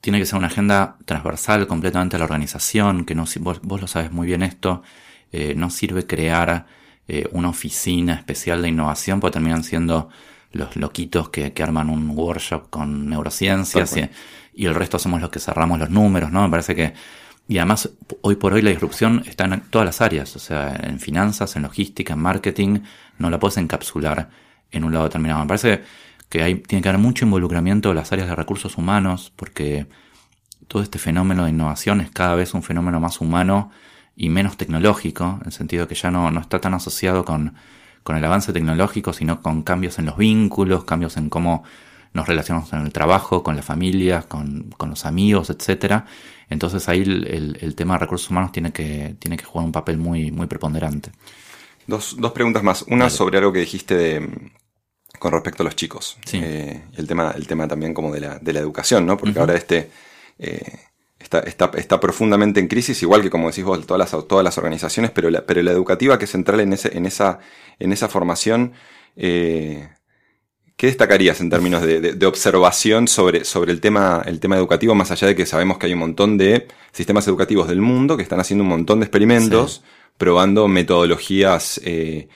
tiene 0.00 0.18
que 0.18 0.26
ser 0.26 0.38
una 0.38 0.46
agenda 0.46 0.96
transversal 1.04 1.66
completamente 1.66 2.16
a 2.16 2.18
la 2.18 2.24
organización, 2.24 3.04
que 3.04 3.14
no, 3.14 3.24
vos, 3.40 3.60
vos 3.62 3.80
lo 3.80 3.86
sabes 3.86 4.12
muy 4.12 4.26
bien 4.26 4.42
esto, 4.42 4.82
eh, 5.32 5.54
no 5.56 5.68
sirve 5.70 6.06
crear 6.06 6.66
eh, 7.08 7.28
una 7.32 7.48
oficina 7.48 8.14
especial 8.14 8.62
de 8.62 8.68
innovación, 8.68 9.20
porque 9.20 9.34
terminan 9.34 9.64
siendo 9.64 10.08
los 10.52 10.76
loquitos 10.76 11.30
que, 11.30 11.52
que 11.52 11.62
arman 11.62 11.90
un 11.90 12.10
workshop 12.10 12.70
con 12.70 13.08
neurociencias 13.08 13.96
y, 13.96 14.08
y, 14.54 14.66
el 14.66 14.74
resto 14.74 14.98
somos 14.98 15.20
los 15.20 15.30
que 15.30 15.40
cerramos 15.40 15.78
los 15.78 15.90
números, 15.90 16.30
¿no? 16.30 16.42
Me 16.44 16.50
parece 16.50 16.74
que... 16.74 16.94
Y 17.48 17.58
además, 17.58 17.90
hoy 18.22 18.36
por 18.36 18.54
hoy 18.54 18.62
la 18.62 18.70
disrupción 18.70 19.22
está 19.26 19.44
en 19.44 19.60
todas 19.68 19.84
las 19.84 20.00
áreas, 20.00 20.34
o 20.36 20.38
sea, 20.38 20.80
en 20.82 20.98
finanzas, 20.98 21.56
en 21.56 21.62
logística, 21.62 22.14
en 22.14 22.20
marketing, 22.20 22.80
no 23.18 23.28
la 23.28 23.38
puedes 23.38 23.58
encapsular 23.58 24.30
en 24.70 24.84
un 24.84 24.92
lado 24.92 25.04
determinado. 25.04 25.40
Me 25.40 25.48
parece 25.48 25.78
que 25.78 25.84
hay, 26.42 26.56
tiene 26.56 26.82
que 26.82 26.88
haber 26.88 27.00
mucho 27.00 27.24
involucramiento 27.24 27.90
de 27.90 27.94
las 27.94 28.12
áreas 28.12 28.28
de 28.28 28.34
recursos 28.34 28.76
humanos, 28.76 29.32
porque 29.36 29.86
todo 30.68 30.82
este 30.82 30.98
fenómeno 30.98 31.44
de 31.44 31.50
innovación 31.50 32.00
es 32.00 32.10
cada 32.10 32.34
vez 32.34 32.54
un 32.54 32.62
fenómeno 32.62 33.00
más 33.00 33.20
humano 33.20 33.70
y 34.16 34.28
menos 34.28 34.56
tecnológico, 34.56 35.38
en 35.40 35.46
el 35.46 35.52
sentido 35.52 35.88
que 35.88 35.94
ya 35.94 36.10
no, 36.10 36.30
no 36.30 36.40
está 36.40 36.60
tan 36.60 36.74
asociado 36.74 37.24
con, 37.24 37.54
con 38.02 38.16
el 38.16 38.24
avance 38.24 38.52
tecnológico, 38.52 39.12
sino 39.12 39.42
con 39.42 39.62
cambios 39.62 39.98
en 39.98 40.06
los 40.06 40.16
vínculos, 40.16 40.84
cambios 40.84 41.16
en 41.16 41.28
cómo 41.28 41.64
nos 42.12 42.28
relacionamos 42.28 42.72
en 42.72 42.80
el 42.82 42.92
trabajo, 42.92 43.42
con 43.42 43.56
la 43.56 43.62
familia, 43.62 44.22
con, 44.22 44.70
con 44.76 44.90
los 44.90 45.04
amigos, 45.04 45.50
etcétera. 45.50 46.06
Entonces 46.48 46.88
ahí 46.88 47.02
el, 47.02 47.58
el, 47.60 47.74
tema 47.74 47.94
de 47.94 48.00
recursos 48.00 48.30
humanos 48.30 48.52
tiene 48.52 48.72
que, 48.72 49.16
tiene 49.18 49.36
que 49.36 49.44
jugar 49.44 49.66
un 49.66 49.72
papel 49.72 49.98
muy, 49.98 50.30
muy 50.30 50.46
preponderante. 50.46 51.10
Dos, 51.88 52.16
dos 52.18 52.30
preguntas 52.32 52.62
más. 52.62 52.82
Una 52.82 53.10
sobre 53.10 53.38
algo 53.38 53.52
que 53.52 53.58
dijiste 53.58 53.96
de, 53.96 54.52
con 55.24 55.32
respecto 55.32 55.62
a 55.62 55.64
los 55.64 55.74
chicos. 55.74 56.18
Sí. 56.26 56.38
Eh, 56.42 56.82
el, 56.98 57.06
tema, 57.06 57.32
el 57.34 57.46
tema 57.46 57.66
también 57.66 57.94
como 57.94 58.12
de 58.12 58.20
la, 58.20 58.38
de 58.38 58.52
la 58.52 58.60
educación, 58.60 59.06
¿no? 59.06 59.16
Porque 59.16 59.38
ahora 59.38 59.54
este 59.54 59.88
eh, 60.38 60.80
está, 61.18 61.38
está, 61.40 61.70
está, 61.78 61.98
profundamente 61.98 62.60
en 62.60 62.68
crisis, 62.68 63.02
igual 63.02 63.22
que 63.22 63.30
como 63.30 63.48
decís 63.48 63.64
vos, 63.64 63.86
todas 63.86 64.12
las, 64.12 64.28
todas 64.28 64.44
las 64.44 64.58
organizaciones, 64.58 65.12
pero 65.12 65.30
la, 65.30 65.46
pero 65.46 65.62
la 65.62 65.70
educativa 65.70 66.18
que 66.18 66.26
es 66.26 66.30
central 66.30 66.60
en, 66.60 66.74
ese, 66.74 66.94
en, 66.94 67.06
esa, 67.06 67.38
en 67.78 67.94
esa 67.94 68.10
formación, 68.10 68.74
eh, 69.16 69.88
¿qué 70.76 70.88
destacarías 70.88 71.40
en 71.40 71.48
términos 71.48 71.80
de, 71.80 72.00
de, 72.02 72.26
observación 72.26 73.08
sobre, 73.08 73.46
sobre 73.46 73.72
el, 73.72 73.80
tema, 73.80 74.22
el 74.26 74.40
tema 74.40 74.58
educativo, 74.58 74.94
más 74.94 75.10
allá 75.10 75.28
de 75.28 75.34
que 75.34 75.46
sabemos 75.46 75.78
que 75.78 75.86
hay 75.86 75.94
un 75.94 76.00
montón 76.00 76.36
de 76.36 76.68
sistemas 76.92 77.26
educativos 77.28 77.66
del 77.66 77.80
mundo 77.80 78.18
que 78.18 78.22
están 78.22 78.40
haciendo 78.40 78.62
un 78.62 78.68
montón 78.68 79.00
de 79.00 79.06
experimentos, 79.06 79.82
probando 80.18 80.68
metodologías 80.68 81.80
eh, 81.82 82.28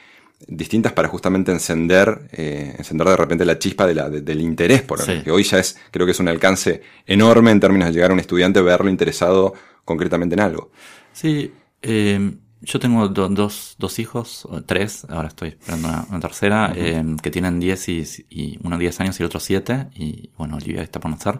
distintas 0.46 0.92
para 0.92 1.08
justamente 1.08 1.50
encender, 1.52 2.28
eh, 2.32 2.74
encender 2.78 3.08
de 3.08 3.16
repente 3.16 3.44
la 3.44 3.58
chispa 3.58 3.86
de 3.86 3.94
la, 3.94 4.08
del 4.08 4.40
interés 4.40 4.82
por 4.82 5.00
el 5.08 5.22
que 5.22 5.30
hoy 5.30 5.42
ya 5.42 5.58
es, 5.58 5.76
creo 5.90 6.06
que 6.06 6.12
es 6.12 6.20
un 6.20 6.28
alcance 6.28 6.82
enorme 7.06 7.50
en 7.50 7.60
términos 7.60 7.88
de 7.88 7.94
llegar 7.94 8.10
a 8.10 8.14
un 8.14 8.20
estudiante, 8.20 8.62
verlo 8.62 8.88
interesado 8.88 9.54
concretamente 9.84 10.34
en 10.34 10.40
algo. 10.40 10.70
Sí, 11.12 11.52
eh, 11.82 12.32
yo 12.60 12.80
tengo 12.80 13.08
dos, 13.08 13.76
dos 13.78 13.98
hijos, 13.98 14.48
tres, 14.66 15.06
ahora 15.08 15.28
estoy 15.28 15.50
esperando 15.50 15.88
una, 15.88 16.20
tercera, 16.20 16.72
eh, 16.74 17.04
que 17.22 17.30
tienen 17.30 17.60
10 17.60 17.88
y, 17.88 18.04
y, 18.30 18.58
uno 18.62 18.78
10 18.78 19.00
años 19.00 19.20
y 19.20 19.22
el 19.22 19.26
otro 19.26 19.40
7, 19.40 19.88
y 19.94 20.30
bueno, 20.36 20.56
Olivia 20.56 20.82
está 20.82 20.98
por 20.98 21.10
nacer. 21.10 21.38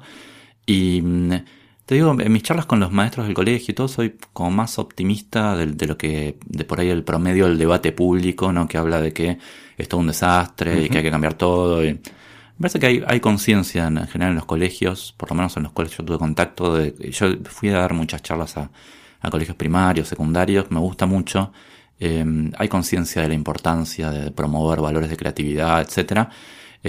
Y 0.64 1.02
mm, 1.02 1.32
te 1.88 1.94
digo, 1.94 2.14
en 2.20 2.30
mis 2.30 2.42
charlas 2.42 2.66
con 2.66 2.80
los 2.80 2.92
maestros 2.92 3.24
del 3.24 3.34
colegio 3.34 3.72
y 3.72 3.74
todo, 3.74 3.88
soy 3.88 4.14
como 4.34 4.50
más 4.50 4.78
optimista 4.78 5.56
de, 5.56 5.68
de, 5.68 5.86
lo 5.86 5.96
que, 5.96 6.36
de 6.44 6.64
por 6.66 6.80
ahí 6.80 6.90
el 6.90 7.02
promedio 7.02 7.46
del 7.46 7.56
debate 7.56 7.92
público, 7.92 8.52
¿no? 8.52 8.68
Que 8.68 8.76
habla 8.76 9.00
de 9.00 9.14
que 9.14 9.38
es 9.78 9.88
todo 9.88 10.02
un 10.02 10.08
desastre 10.08 10.84
y 10.84 10.90
que 10.90 10.98
hay 10.98 11.02
que 11.02 11.10
cambiar 11.10 11.32
todo. 11.32 11.82
Y 11.82 11.94
me 11.94 12.00
parece 12.60 12.78
que 12.78 12.86
hay, 12.88 13.02
hay 13.06 13.20
conciencia 13.20 13.86
en, 13.86 14.06
general 14.06 14.32
en 14.32 14.36
los 14.36 14.44
colegios, 14.44 15.14
por 15.16 15.30
lo 15.30 15.36
menos 15.36 15.56
en 15.56 15.62
los 15.62 15.72
cuales 15.72 15.96
yo 15.96 16.04
tuve 16.04 16.18
contacto. 16.18 16.74
De, 16.74 16.94
yo 17.10 17.28
fui 17.44 17.70
a 17.70 17.78
dar 17.78 17.94
muchas 17.94 18.20
charlas 18.20 18.58
a, 18.58 18.70
a 19.22 19.30
colegios 19.30 19.56
primarios, 19.56 20.08
secundarios, 20.08 20.70
me 20.70 20.80
gusta 20.80 21.06
mucho. 21.06 21.54
Eh, 21.98 22.22
hay 22.58 22.68
conciencia 22.68 23.22
de 23.22 23.28
la 23.28 23.34
importancia 23.34 24.10
de 24.10 24.30
promover 24.30 24.82
valores 24.82 25.08
de 25.08 25.16
creatividad, 25.16 25.80
etcétera. 25.80 26.28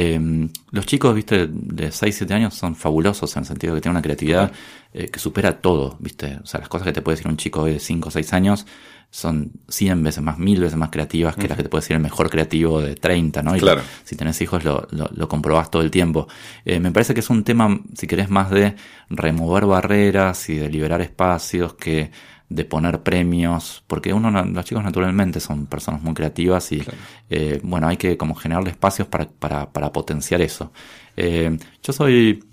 Eh, 0.01 0.47
los 0.71 0.85
chicos, 0.85 1.13
viste, 1.13 1.49
de 1.51 1.91
6, 1.91 2.15
7 2.15 2.33
años 2.33 2.53
son 2.53 2.73
fabulosos 2.73 3.35
en 3.35 3.41
el 3.41 3.45
sentido 3.45 3.73
de 3.73 3.79
que 3.79 3.81
tienen 3.81 3.97
una 3.97 4.01
creatividad 4.01 4.49
eh, 4.93 5.09
que 5.09 5.19
supera 5.19 5.59
todo, 5.59 5.97
viste. 5.99 6.39
O 6.41 6.45
sea, 6.45 6.61
las 6.61 6.69
cosas 6.69 6.85
que 6.87 6.93
te 6.93 7.01
puede 7.01 7.17
decir 7.17 7.29
un 7.29 7.35
chico 7.35 7.65
de 7.65 7.79
5 7.79 8.07
o 8.07 8.11
6 8.11 8.31
años 8.31 8.65
son 9.11 9.51
100 9.67 10.01
veces 10.01 10.23
más, 10.23 10.37
1000 10.37 10.61
veces 10.61 10.77
más 10.77 10.89
creativas 10.89 11.35
que 11.35 11.49
las 11.49 11.57
que 11.57 11.63
te 11.63 11.69
puede 11.69 11.81
decir 11.81 11.97
el 11.97 12.01
mejor 12.01 12.29
creativo 12.29 12.79
de 12.79 12.95
30, 12.95 13.43
¿no? 13.43 13.57
Y 13.57 13.59
claro. 13.59 13.81
si 14.05 14.15
tenés 14.15 14.39
hijos 14.39 14.63
lo, 14.63 14.87
lo, 14.91 15.09
lo 15.13 15.27
comprobás 15.27 15.69
todo 15.69 15.81
el 15.81 15.91
tiempo. 15.91 16.29
Eh, 16.63 16.79
me 16.79 16.91
parece 16.91 17.13
que 17.13 17.19
es 17.19 17.29
un 17.29 17.43
tema, 17.43 17.77
si 17.93 18.07
querés, 18.07 18.29
más 18.29 18.51
de 18.51 18.75
remover 19.09 19.65
barreras 19.65 20.47
y 20.49 20.55
de 20.55 20.69
liberar 20.69 21.01
espacios 21.01 21.73
que 21.73 22.09
de 22.49 22.65
poner 22.65 23.03
premios, 23.03 23.83
porque 23.85 24.11
uno, 24.11 24.31
los 24.31 24.65
chicos 24.65 24.83
naturalmente 24.83 25.39
son 25.39 25.67
personas 25.67 26.01
muy 26.01 26.15
creativas 26.15 26.71
y 26.71 26.79
claro. 26.79 26.97
eh, 27.29 27.59
bueno, 27.63 27.87
hay 27.87 27.97
que 27.97 28.17
como 28.17 28.33
generarle 28.33 28.71
espacios 28.71 29.07
para, 29.07 29.27
para, 29.27 29.71
para 29.71 29.93
potenciar 29.93 30.41
eso. 30.41 30.71
Eh, 31.15 31.57
yo 31.83 31.93
soy 31.93 32.43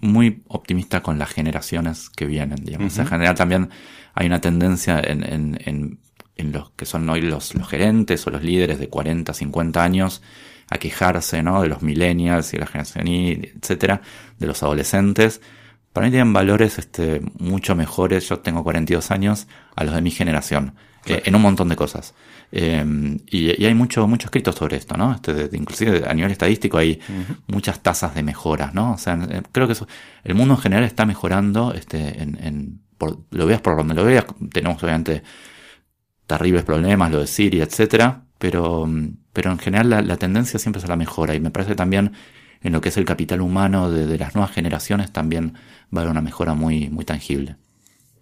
muy 0.00 0.42
optimista 0.48 1.00
con 1.00 1.18
las 1.18 1.30
generaciones 1.30 2.10
que 2.10 2.26
vienen, 2.26 2.64
digamos. 2.64 2.94
Uh 2.94 2.96
-huh. 2.98 3.02
En 3.02 3.06
general 3.06 3.34
también 3.36 3.70
hay 4.14 4.26
una 4.26 4.40
tendencia 4.40 5.00
en, 5.00 5.22
en, 5.22 5.58
en, 5.64 5.98
en 6.36 6.52
los 6.52 6.70
que 6.70 6.84
son 6.84 7.08
hoy 7.08 7.20
los, 7.20 7.54
los, 7.54 7.68
gerentes 7.68 8.26
o 8.26 8.30
los 8.30 8.42
líderes 8.42 8.78
de 8.80 8.88
40, 8.88 9.32
50 9.32 9.82
años 9.82 10.22
a 10.68 10.78
quejarse, 10.78 11.42
¿no? 11.44 11.62
De 11.62 11.68
los 11.68 11.82
millennials 11.82 12.52
y 12.52 12.56
la 12.58 12.66
generación 12.66 13.06
Y, 13.06 13.30
etcétera, 13.30 14.02
de 14.38 14.46
los 14.46 14.62
adolescentes 14.64 15.40
para 15.96 16.08
mí 16.08 16.10
tienen 16.10 16.34
valores 16.34 16.78
este, 16.78 17.22
mucho 17.38 17.74
mejores, 17.74 18.28
yo 18.28 18.40
tengo 18.40 18.62
42 18.62 19.10
años, 19.10 19.46
a 19.74 19.82
los 19.82 19.94
de 19.94 20.02
mi 20.02 20.10
generación, 20.10 20.74
claro. 21.02 21.22
eh, 21.22 21.22
en 21.24 21.34
un 21.34 21.40
montón 21.40 21.70
de 21.70 21.76
cosas. 21.76 22.12
Eh, 22.52 22.84
y, 23.30 23.62
y, 23.62 23.64
hay 23.64 23.72
mucho, 23.72 24.06
mucho 24.06 24.26
escrito 24.26 24.52
sobre 24.52 24.76
esto, 24.76 24.98
¿no? 24.98 25.14
Este, 25.14 25.32
de, 25.32 25.56
inclusive 25.56 26.04
a 26.06 26.12
nivel 26.12 26.32
estadístico 26.32 26.76
hay 26.76 27.00
uh 27.08 27.12
-huh. 27.12 27.36
muchas 27.46 27.80
tasas 27.82 28.14
de 28.14 28.22
mejoras, 28.22 28.74
¿no? 28.74 28.92
O 28.92 28.98
sea, 28.98 29.18
creo 29.52 29.66
que 29.66 29.72
eso, 29.72 29.88
el 30.22 30.34
mundo 30.34 30.52
en 30.56 30.60
general 30.60 30.84
está 30.84 31.06
mejorando, 31.06 31.72
este, 31.72 32.22
en, 32.22 32.36
en 32.44 32.80
por, 32.98 33.20
lo 33.30 33.46
veas 33.46 33.62
por 33.62 33.74
donde 33.78 33.94
lo 33.94 34.04
veas, 34.04 34.26
tenemos 34.52 34.82
obviamente 34.82 35.22
terribles 36.26 36.64
problemas, 36.64 37.10
lo 37.10 37.20
de 37.20 37.26
Siria, 37.26 37.64
etcétera, 37.64 38.24
pero, 38.36 38.86
pero 39.32 39.50
en 39.50 39.58
general 39.58 39.88
la, 39.88 40.02
la 40.02 40.18
tendencia 40.18 40.58
siempre 40.58 40.80
es 40.80 40.84
a 40.84 40.88
la 40.88 40.96
mejora 40.96 41.34
y 41.34 41.40
me 41.40 41.50
parece 41.50 41.74
también 41.74 42.12
en 42.66 42.72
lo 42.72 42.80
que 42.80 42.88
es 42.88 42.96
el 42.96 43.04
capital 43.04 43.40
humano 43.40 43.90
de, 43.90 44.06
de 44.06 44.18
las 44.18 44.34
nuevas 44.34 44.52
generaciones 44.52 45.12
también 45.12 45.54
va 45.94 46.00
a 46.00 46.02
haber 46.02 46.10
una 46.10 46.20
mejora 46.20 46.54
muy, 46.54 46.88
muy 46.90 47.04
tangible. 47.04 47.56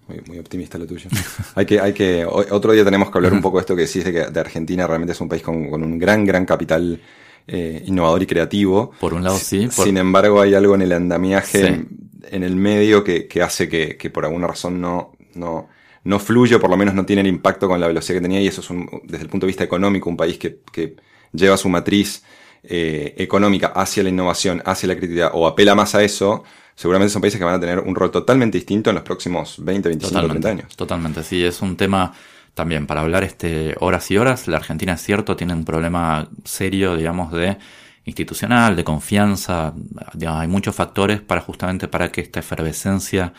Muy, 0.07 0.21
muy, 0.27 0.39
optimista 0.39 0.77
lo 0.77 0.87
tuyo. 0.87 1.09
hay 1.55 1.65
que, 1.65 1.81
hay 1.81 1.95
que, 1.95 2.27
otro 2.27 2.73
día 2.73 2.85
tenemos 2.85 3.11
que 3.11 3.17
hablar 3.17 3.33
un 3.33 3.41
poco 3.41 3.57
de 3.57 3.63
esto 3.63 3.75
que 3.75 3.87
decís 3.87 4.05
de 4.05 4.13
que 4.13 4.27
de 4.27 4.41
Argentina 4.41 4.87
realmente 4.87 5.13
es 5.13 5.21
un 5.21 5.31
país 5.31 5.43
con, 5.43 5.71
con 5.71 5.83
un 5.83 5.99
gran, 5.99 6.27
gran 6.27 6.45
capital 6.45 7.01
eh, 7.47 7.83
innovador 7.87 8.23
y 8.23 8.27
creativo. 8.27 8.93
Por 9.01 9.15
un 9.15 9.25
lado, 9.25 9.39
sí. 9.39 9.69
Por... 9.75 9.87
Sin 9.87 9.97
embargo, 9.97 10.43
hay 10.43 10.53
algo 10.53 10.75
en 10.75 10.83
el 10.83 10.93
andamiaje 10.93 11.75
sí. 11.75 11.87
en 12.31 12.43
el 12.43 12.55
medio 12.55 13.03
que, 13.03 13.27
que 13.27 13.41
hace 13.41 13.67
que, 13.67 13.97
que, 13.97 14.11
por 14.11 14.27
alguna 14.27 14.47
razón 14.47 14.79
no, 14.79 15.13
no, 15.35 15.69
no 16.05 16.19
fluye, 16.19 16.57
o 16.57 16.61
por 16.61 16.69
lo 16.69 16.77
menos 16.77 16.95
no 16.95 17.07
tiene 17.07 17.23
el 17.23 17.29
impacto 17.29 17.67
con 17.67 17.81
la 17.81 17.87
velocidad 17.87 18.19
que 18.19 18.23
tenía, 18.23 18.43
y 18.43 18.47
eso 18.49 18.61
es 18.61 18.69
un, 18.69 18.87
desde 19.05 19.25
el 19.25 19.31
punto 19.31 19.47
de 19.47 19.49
vista 19.49 19.65
económico, 19.65 20.11
un 20.11 20.19
país 20.19 20.37
que, 20.37 20.59
que 20.71 20.97
lleva 21.33 21.57
su 21.57 21.71
matriz 21.71 22.23
eh, 22.69 23.15
económica 23.19 23.69
hacia 23.69 24.03
la 24.03 24.09
innovación, 24.09 24.63
hacia 24.65 24.89
la 24.89 24.97
creatividad, 24.97 25.31
o 25.35 25.47
apela 25.47 25.75
más 25.75 25.95
a 25.95 26.03
eso, 26.03 26.45
seguramente 26.75 27.13
son 27.13 27.23
países 27.23 27.39
que 27.39 27.45
van 27.45 27.55
a 27.55 27.61
tener 27.61 27.81
un 27.81 27.95
rol 27.95 28.11
totalmente 28.11 28.59
distinto 28.59 28.91
en 28.91 28.95
los 28.95 29.05
próximos 29.05 29.57
20, 29.59 29.89
25, 29.89 30.09
totalmente, 30.09 30.41
30 30.41 30.49
años. 30.49 30.77
Totalmente, 30.77 31.23
sí, 31.23 31.45
es 31.45 31.63
un 31.63 31.77
tema 31.77 32.13
también 32.55 32.87
para 32.87 33.01
hablar 33.03 33.25
este 33.25 33.75
horas 33.81 34.11
y 34.11 34.17
horas. 34.17 34.49
La 34.49 34.57
Argentina 34.57 34.95
es 34.95 35.03
cierto, 35.03 35.37
tiene 35.37 35.55
un 35.55 35.65
problema 35.65 36.29
serio, 36.45 36.97
digamos, 36.97 37.33
de 37.33 37.59
institucional, 38.05 38.77
de 38.77 38.85
confianza. 38.85 39.75
Digamos, 40.15 40.41
hay 40.41 40.49
muchos 40.49 40.75
factores 40.75 41.21
para 41.21 41.41
justamente 41.41 41.89
para 41.89 42.11
que 42.11 42.21
esta 42.21 42.41
efervescencia 42.41 43.33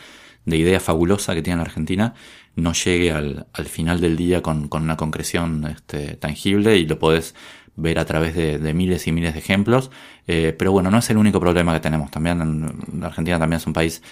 de 0.44 0.56
idea 0.56 0.80
fabulosa 0.80 1.34
que 1.34 1.42
tiene 1.42 1.56
la 1.58 1.64
Argentina 1.64 2.14
no 2.54 2.72
llegue 2.72 3.12
al, 3.12 3.46
al 3.52 3.66
final 3.66 4.00
del 4.00 4.16
día 4.16 4.42
con, 4.42 4.68
con 4.68 4.82
una 4.82 4.96
concreción 4.96 5.66
este, 5.66 6.16
tangible 6.16 6.76
y 6.76 6.86
lo 6.86 6.98
podés 6.98 7.34
ver 7.76 7.98
a 7.98 8.04
través 8.04 8.34
de, 8.34 8.74
miles 8.74 9.06
y 9.06 9.12
miles 9.12 9.34
de 9.34 9.38
ejemplos. 9.38 9.90
Eh, 10.26 10.54
pero 10.58 10.72
bueno, 10.72 10.90
no 10.90 10.98
es 10.98 11.08
el 11.10 11.16
único 11.16 11.40
problema 11.40 11.74
que 11.74 11.80
tenemos. 11.80 12.10
También 12.10 12.40
en, 12.40 13.04
Argentina 13.04 13.38
también 13.38 13.58
es 13.58 13.66
un 13.66 13.72
país 13.72 14.02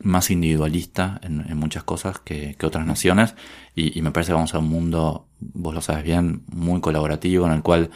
más 0.00 0.30
individualista 0.30 1.20
en, 1.22 1.44
en 1.48 1.56
muchas 1.56 1.82
cosas 1.82 2.18
que, 2.18 2.54
que 2.58 2.66
otras 2.66 2.86
naciones 2.86 3.34
y, 3.74 4.00
me 4.02 4.10
parece 4.10 4.30
que 4.30 4.34
vamos 4.34 4.54
a 4.54 4.58
un 4.58 4.68
mundo, 4.68 5.26
vos 5.38 5.74
lo 5.74 5.80
sabes 5.80 6.04
bien, 6.04 6.42
muy 6.48 6.80
colaborativo 6.80 7.46
en 7.46 7.52
el 7.52 7.62
cual 7.62 7.90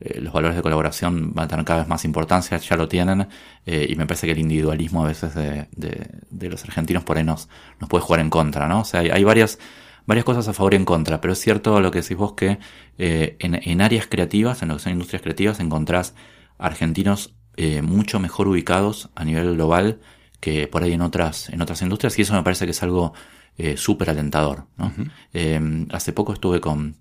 eh, 0.00 0.20
los 0.20 0.32
valores 0.32 0.56
de 0.56 0.62
colaboración 0.62 1.32
van 1.34 1.46
a 1.46 1.48
tener 1.48 1.64
cada 1.64 1.80
vez 1.80 1.88
más 1.88 2.04
importancia, 2.04 2.58
ya 2.58 2.76
lo 2.76 2.88
tienen 2.88 3.28
eh, 3.64 3.86
y 3.88 3.96
me 3.96 4.06
parece 4.06 4.26
que 4.26 4.32
el 4.32 4.38
individualismo 4.38 5.04
a 5.04 5.08
veces 5.08 5.34
de, 5.34 5.68
de, 5.72 6.48
los 6.48 6.64
argentinos 6.64 7.04
por 7.04 7.16
ahí 7.16 7.24
nos, 7.24 7.48
puede 7.88 8.02
jugar 8.02 8.20
en 8.20 8.30
contra, 8.30 8.68
¿no? 8.68 8.80
O 8.80 8.84
sea, 8.84 9.00
hay 9.00 9.24
varias 9.24 9.58
varias 10.06 10.24
cosas 10.24 10.48
a 10.48 10.52
favor 10.52 10.74
y 10.74 10.76
en 10.76 10.84
contra, 10.84 11.20
pero 11.20 11.32
es 11.32 11.40
cierto 11.40 11.80
lo 11.80 11.90
que 11.90 12.00
decís 12.00 12.16
vos 12.16 12.32
que 12.32 12.58
eh, 12.98 13.36
en, 13.40 13.60
en, 13.62 13.80
áreas 13.80 14.06
creativas, 14.06 14.62
en 14.62 14.68
lo 14.68 14.76
que 14.76 14.82
son 14.82 14.92
industrias 14.92 15.22
creativas, 15.22 15.60
encontrás 15.60 16.14
argentinos 16.58 17.34
eh, 17.56 17.82
mucho 17.82 18.20
mejor 18.20 18.48
ubicados 18.48 19.10
a 19.14 19.24
nivel 19.24 19.54
global 19.54 20.00
que 20.40 20.68
por 20.68 20.82
ahí 20.82 20.92
en 20.92 21.00
otras, 21.02 21.48
en 21.48 21.60
otras 21.60 21.82
industrias 21.82 22.18
y 22.18 22.22
eso 22.22 22.34
me 22.34 22.42
parece 22.42 22.64
que 22.66 22.70
es 22.70 22.82
algo 22.82 23.14
eh, 23.58 23.76
súper 23.76 24.10
alentador. 24.10 24.66
¿no? 24.76 24.86
Uh 24.86 25.04
-huh. 25.32 25.88
hace 25.92 26.12
poco 26.12 26.32
estuve 26.32 26.60
con, 26.60 26.96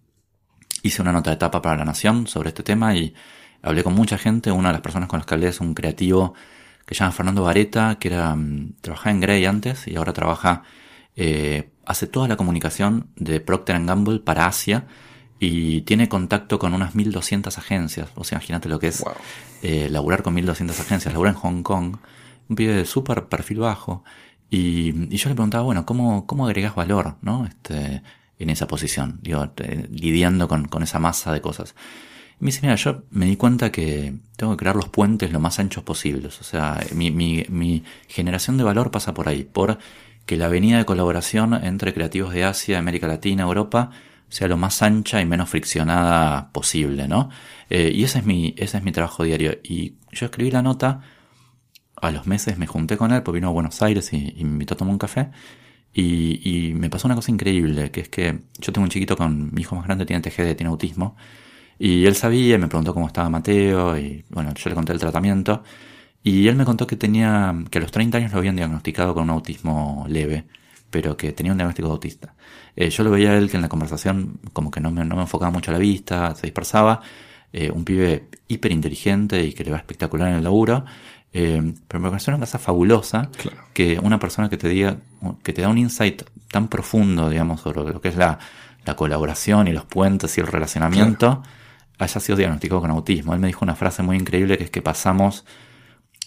hice 0.82 1.02
una 1.02 1.12
nota 1.12 1.30
de 1.30 1.36
etapa 1.36 1.62
para 1.62 1.78
La 1.78 1.86
Nación 1.86 2.28
sobre 2.28 2.50
este 2.50 2.64
tema 2.64 2.96
y 2.96 3.14
hablé 3.62 3.84
con 3.84 3.94
mucha 3.94 4.18
gente, 4.18 4.52
una 4.52 4.70
de 4.70 4.74
las 4.74 4.82
personas 4.82 5.10
con 5.10 5.20
las 5.20 5.26
que 5.26 5.34
hablé 5.34 5.48
es 5.48 5.60
un 5.60 5.74
creativo 5.74 6.34
que 6.86 6.96
se 6.96 7.00
llama 7.00 7.12
Fernando 7.12 7.44
Vareta, 7.44 7.98
que 8.00 8.10
era, 8.10 8.34
um, 8.34 8.74
trabajaba 8.82 9.12
en 9.12 9.20
Grey 9.20 9.46
antes 9.46 9.88
y 9.88 9.96
ahora 9.96 10.14
trabaja 10.14 10.64
eh, 11.16 11.72
hace 11.86 12.08
toda 12.08 12.28
la 12.28 12.38
comunicación 12.38 13.08
de 13.16 13.40
Procter 13.40 13.84
Gamble 13.86 14.20
para 14.20 14.48
Asia 14.48 14.86
y 15.40 15.82
tiene 15.82 16.10
contacto 16.10 16.60
con 16.60 16.74
unas 16.74 16.96
1200 16.96 17.58
agencias. 17.58 18.10
O 18.16 18.24
sea, 18.24 18.38
imagínate 18.38 18.70
lo 18.70 18.80
que 18.80 18.88
es 18.88 19.02
wow. 19.02 19.14
eh, 19.62 19.90
laburar 19.90 20.24
con 20.24 20.34
1200 20.34 20.80
agencias. 20.80 21.14
Labura 21.14 21.32
en 21.32 21.36
Hong 21.36 21.62
Kong, 21.62 21.98
un 22.50 22.56
pibe 22.56 22.74
de 22.74 22.86
súper 22.86 23.26
perfil 23.26 23.60
bajo. 23.60 24.04
Y, 24.50 25.14
y, 25.14 25.18
yo 25.18 25.30
le 25.30 25.36
preguntaba, 25.36 25.64
bueno, 25.64 25.86
¿cómo, 25.86 26.26
cómo 26.26 26.46
agregas 26.46 26.76
valor, 26.76 27.16
no? 27.22 27.46
Este, 27.46 28.02
en 28.40 28.50
esa 28.50 28.68
posición, 28.68 29.20
digo, 29.22 29.52
eh, 29.58 29.88
lidiando 29.90 30.48
con, 30.48 30.68
con 30.68 30.84
esa 30.84 31.00
masa 31.00 31.34
de 31.34 31.42
cosas. 31.42 31.76
me 32.40 32.48
dice, 32.48 32.62
mira, 32.62 32.76
yo 32.76 33.04
me 33.12 33.26
di 33.26 33.38
cuenta 33.38 33.72
que 33.72 34.16
tengo 34.38 34.54
que 34.54 34.58
crear 34.58 34.76
los 34.76 34.90
puentes 34.90 35.32
lo 35.32 35.40
más 35.40 35.60
anchos 35.60 35.84
posibles. 35.84 36.40
O 36.42 36.44
sea, 36.44 36.80
mi, 36.94 37.12
mi, 37.12 37.46
mi 37.50 37.84
generación 38.08 38.58
de 38.58 38.64
valor 38.64 38.92
pasa 38.92 39.14
por 39.14 39.28
ahí, 39.28 39.44
por 39.44 39.80
que 40.26 40.38
la 40.38 40.46
avenida 40.46 40.78
de 40.78 40.86
colaboración 40.86 41.54
entre 41.54 41.94
creativos 41.94 42.34
de 42.34 42.44
Asia, 42.44 42.80
América 42.80 43.08
Latina, 43.08 43.44
Europa, 43.44 43.92
sea 44.30 44.48
lo 44.48 44.58
más 44.58 44.82
ancha 44.82 45.22
y 45.22 45.26
menos 45.26 45.50
friccionada 45.50 46.52
posible, 46.52 47.08
¿no? 47.08 47.30
Eh, 47.70 47.92
y 47.94 48.04
ese 48.04 48.20
es, 48.20 48.26
mi, 48.26 48.54
ese 48.58 48.78
es 48.78 48.84
mi 48.84 48.92
trabajo 48.92 49.24
diario. 49.24 49.60
Y 49.64 49.96
yo 50.12 50.26
escribí 50.26 50.52
la 50.52 50.62
nota, 50.62 51.02
a 51.96 52.12
los 52.12 52.28
meses 52.28 52.58
me 52.58 52.68
junté 52.68 52.98
con 52.98 53.12
él, 53.12 53.24
porque 53.24 53.38
vino 53.38 53.50
a 53.50 53.52
Buenos 53.52 53.82
Aires 53.82 54.12
y, 54.14 54.34
me 54.36 54.42
invitó 54.42 54.74
a 54.76 54.78
tomar 54.78 54.94
un 54.94 55.00
café. 55.00 55.32
Y, 55.94 56.42
y, 56.70 56.74
me 56.74 56.90
pasó 56.90 57.08
una 57.08 57.16
cosa 57.16 57.32
increíble, 57.32 57.92
que 57.92 58.02
es 58.02 58.10
que 58.10 58.42
yo 58.60 58.74
tengo 58.74 58.84
un 58.84 58.90
chiquito 58.90 59.16
con 59.16 59.54
mi 59.54 59.62
hijo 59.62 59.76
más 59.76 59.86
grande, 59.86 60.06
tiene 60.06 60.22
TGD, 60.22 60.56
tiene 60.56 60.70
autismo. 60.70 61.16
Y 61.80 62.06
él 62.06 62.16
sabía, 62.16 62.58
me 62.58 62.68
preguntó 62.68 62.94
cómo 62.94 63.08
estaba 63.08 63.30
Mateo, 63.30 63.98
y 63.98 64.26
bueno, 64.30 64.54
yo 64.54 64.70
le 64.70 64.76
conté 64.76 64.94
el 64.94 65.00
tratamiento. 65.00 65.64
Y 66.26 66.48
él 66.48 66.56
me 66.56 66.66
contó 66.66 66.88
que 66.88 66.96
tenía, 66.96 67.54
que 67.70 67.78
a 67.78 67.82
los 67.82 67.92
30 67.92 68.18
años 68.18 68.32
lo 68.32 68.40
habían 68.40 68.56
diagnosticado 68.56 69.14
con 69.14 69.26
un 69.26 69.30
autismo 69.30 70.08
leve, 70.10 70.46
pero 70.90 71.16
que 71.16 71.32
tenía 71.34 71.52
un 71.52 71.60
diagnóstico 71.60 71.88
de 71.88 71.92
autista. 71.92 72.34
Eh, 72.76 72.90
yo 72.90 73.04
lo 73.04 73.12
veía 73.12 73.30
a 73.30 73.38
él 73.38 73.48
que 73.48 73.58
en 73.58 73.62
la 73.62 73.70
conversación 73.70 74.40
como 74.52 74.72
que 74.72 74.82
no 74.82 74.90
me, 74.90 75.06
no 75.06 75.18
me 75.18 75.22
enfocaba 75.22 75.52
mucho 75.52 75.72
la 75.72 75.78
vista, 75.78 76.34
se 76.34 76.48
dispersaba. 76.48 77.00
Eh, 77.54 77.70
un 77.70 77.86
pibe 77.86 78.28
hiper 78.48 78.72
inteligente 78.72 79.44
y 79.44 79.54
que 79.54 79.64
le 79.64 79.70
va 79.70 79.78
espectacular 79.78 80.30
en 80.30 80.38
el 80.38 80.44
laburo. 80.44 80.84
Eh, 81.32 81.62
pero 81.88 82.02
me 82.02 82.10
pareció 82.10 82.34
una 82.34 82.40
cosa 82.40 82.58
fabulosa 82.58 83.30
que 83.72 84.00
una 84.02 84.18
persona 84.18 84.50
que 84.50 84.58
te 84.58 84.68
diga, 84.68 84.98
que 85.44 85.54
te 85.54 85.62
da 85.62 85.70
un 85.70 85.78
insight 85.78 86.24
tan 86.50 86.70
profundo, 86.70 87.30
digamos, 87.30 87.62
sobre 87.62 87.84
lo 87.94 88.02
que 88.02 88.08
es 88.08 88.16
la, 88.16 88.40
la 88.84 88.96
colaboración 88.96 89.68
y 89.68 89.74
los 89.74 89.86
puentes 89.86 90.36
y 90.40 90.42
el 90.42 90.48
relacionamiento, 90.48 91.44
haya 92.00 92.20
sido 92.20 92.36
diagnosticado 92.36 92.82
con 92.82 92.90
autismo. 92.90 93.36
Él 93.36 93.40
me 93.40 93.46
dijo 93.46 93.64
una 93.64 93.76
frase 93.76 94.02
muy 94.02 94.18
increíble 94.18 94.58
que 94.58 94.64
es 94.64 94.72
que 94.72 94.82
pasamos 94.82 95.46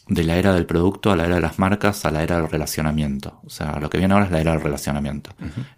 de 0.08 0.24
la 0.24 0.36
era 0.36 0.54
del 0.54 0.66
producto 0.66 1.10
a 1.10 1.16
la 1.16 1.26
era 1.26 1.36
de 1.36 1.40
las 1.40 1.58
marcas 1.58 2.04
a 2.04 2.10
la 2.10 2.22
era 2.22 2.36
del 2.36 2.48
relacionamiento. 2.48 3.40
O 3.44 3.50
sea, 3.50 3.78
lo 3.78 3.90
que 3.90 3.98
viene 3.98 4.14
ahora 4.14 4.26
es 4.26 4.32
la 4.32 4.40
era 4.40 4.52
del 4.52 4.60
relacionamiento. 4.60 5.30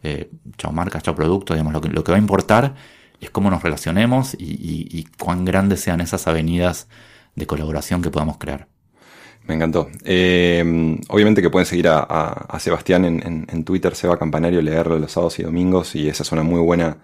Eh, 0.03 0.31
chao 0.57 0.73
marcas, 0.73 1.03
chao 1.03 1.15
producto, 1.15 1.55
digamos, 1.55 1.73
lo 1.73 1.81
que, 1.81 1.89
lo 1.89 2.05
que 2.05 2.13
va 2.13 2.17
a 2.17 2.21
importar 2.21 2.75
es 3.21 3.31
cómo 3.31 3.51
nos 3.51 3.63
relacionemos 3.63 4.35
y, 4.39 5.07
cuán 5.19 5.45
grandes 5.45 5.81
sean 5.81 6.01
esas 6.01 6.27
avenidas 6.27 6.89
de 7.35 7.47
colaboración 7.47 8.03
que 8.03 8.11
podamos 8.11 8.39
crear. 8.39 8.67
Me 9.47 9.55
encantó. 9.55 9.91
Eh, 10.05 10.99
obviamente 11.09 11.43
que 11.43 11.51
pueden 11.51 11.67
seguir 11.67 11.89
a, 11.89 12.57
Sebastián 12.61 13.05
en, 13.05 13.47
en, 13.49 13.65
Twitter, 13.65 13.95
Seba 13.95 14.19
Campanario, 14.19 14.63
leerlo 14.63 14.99
los 14.99 15.13
sábados 15.13 15.39
y 15.39 15.43
domingos, 15.43 15.95
y 15.97 16.09
esa 16.09 16.23
es 16.23 16.33
una 16.33 16.43
muy 16.43 16.61
buena, 16.61 16.99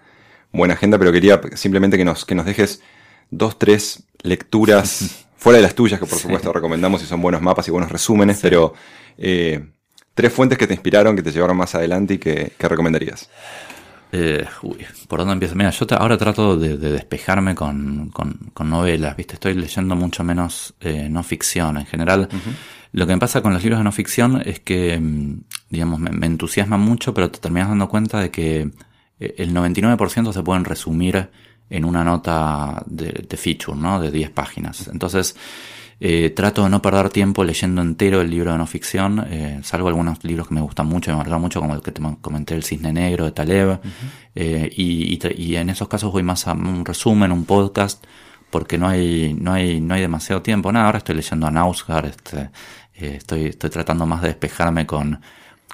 buena 0.51 0.75
agenda, 0.75 0.97
pero 0.97 1.11
quería 1.11 1.41
simplemente 1.55 1.97
que 1.97 2.05
nos, 2.05 2.25
que 2.25 2.35
nos 2.35 2.45
dejes 2.45 2.81
dos, 3.29 3.59
tres 3.59 4.03
lecturas 4.23 5.25
Fuera 5.37 5.57
de 5.57 5.63
las 5.63 5.75
tuyas, 5.75 5.99
que 5.99 6.07
por 6.07 6.17
supuesto 6.17 6.51
recomendamos 6.51 7.03
y 7.03 7.05
son 7.05 7.21
buenos 7.21 7.41
mapas 7.41 7.67
y 7.67 7.71
buenos 7.71 7.91
resúmenes, 7.91 8.39
pero 8.41 8.73
eh, 9.17 9.69
tres 10.15 10.33
fuentes 10.33 10.57
que 10.57 10.65
te 10.65 10.73
inspiraron, 10.73 11.15
que 11.15 11.21
te 11.21 11.31
llevaron 11.31 11.55
más 11.55 11.75
adelante 11.75 12.15
y 12.15 12.17
que, 12.17 12.53
recomendarías. 12.59 13.29
Eh, 14.11 14.45
uy, 14.63 14.83
¿por 15.07 15.19
dónde 15.19 15.33
empiezo? 15.33 15.55
Mira, 15.55 15.69
yo 15.69 15.85
ahora 15.91 16.17
trato 16.17 16.57
de, 16.57 16.77
despejarme 16.77 17.53
con, 17.53 18.11
novelas, 18.59 19.15
¿viste? 19.15 19.35
Estoy 19.35 19.53
leyendo 19.53 19.95
mucho 19.95 20.23
menos 20.23 20.73
eh, 20.79 21.07
no 21.07 21.21
ficción. 21.21 21.77
En 21.77 21.85
general, 21.85 22.27
lo 22.91 23.05
que 23.05 23.13
me 23.13 23.19
pasa 23.19 23.41
con 23.41 23.53
los 23.53 23.61
libros 23.61 23.79
de 23.79 23.83
no 23.83 23.91
ficción 23.91 24.41
es 24.43 24.59
que, 24.59 24.99
mm, 24.99 25.41
digamos, 25.69 25.99
me, 25.99 26.09
me 26.09 26.25
entusiasma 26.25 26.77
mucho, 26.77 27.13
pero 27.13 27.29
te 27.29 27.37
terminas 27.37 27.69
dando 27.69 27.87
cuenta 27.89 28.19
de 28.19 28.31
que 28.31 28.71
el 29.19 29.53
99% 29.53 30.33
se 30.33 30.43
pueden 30.43 30.65
resumir 30.65 31.29
en 31.69 31.85
una 31.85 32.03
nota 32.03 32.83
de, 32.85 33.37
feature, 33.37 33.77
¿no? 33.77 33.99
De 33.99 34.11
10 34.11 34.31
páginas. 34.31 34.87
Entonces, 34.87 35.35
eh, 35.99 36.29
trato 36.29 36.63
de 36.63 36.69
no 36.69 36.81
perder 36.81 37.09
tiempo 37.09 37.43
leyendo 37.43 37.81
entero 37.81 38.21
el 38.21 38.29
libro 38.29 38.51
de 38.51 38.57
no 38.57 38.67
ficción, 38.67 39.25
eh, 39.29 39.59
salvo 39.63 39.87
algunos 39.87 40.23
libros 40.23 40.47
que 40.47 40.53
me 40.53 40.61
gustan 40.61 40.85
mucho, 40.85 41.11
me 41.11 41.17
marcan 41.17 41.41
mucho, 41.41 41.59
como 41.59 41.73
el 41.73 41.81
que 41.81 41.91
te 41.91 42.01
comenté, 42.21 42.55
El 42.55 42.63
Cisne 42.63 42.93
Negro 42.93 43.25
de 43.25 43.31
Taleb, 43.31 43.79
eh, 44.35 44.71
y, 44.75 45.19
y, 45.35 45.55
en 45.55 45.69
esos 45.69 45.87
casos 45.87 46.11
voy 46.11 46.23
más 46.23 46.47
a 46.47 46.53
un 46.53 46.85
resumen, 46.85 47.31
un 47.31 47.45
podcast, 47.45 48.05
porque 48.51 48.77
no 48.77 48.87
hay, 48.87 49.33
no 49.33 49.53
hay, 49.53 49.81
no 49.81 49.95
hay 49.95 50.01
demasiado 50.01 50.41
tiempo. 50.41 50.71
Nada, 50.71 50.85
ahora 50.85 50.99
estoy 50.99 51.15
leyendo 51.15 51.47
a 51.47 51.51
Nausgar, 51.51 52.05
este, 52.05 52.49
estoy, 52.93 53.45
estoy 53.45 53.69
tratando 53.69 54.05
más 54.05 54.21
de 54.21 54.29
despejarme 54.29 54.85
con, 54.85 55.19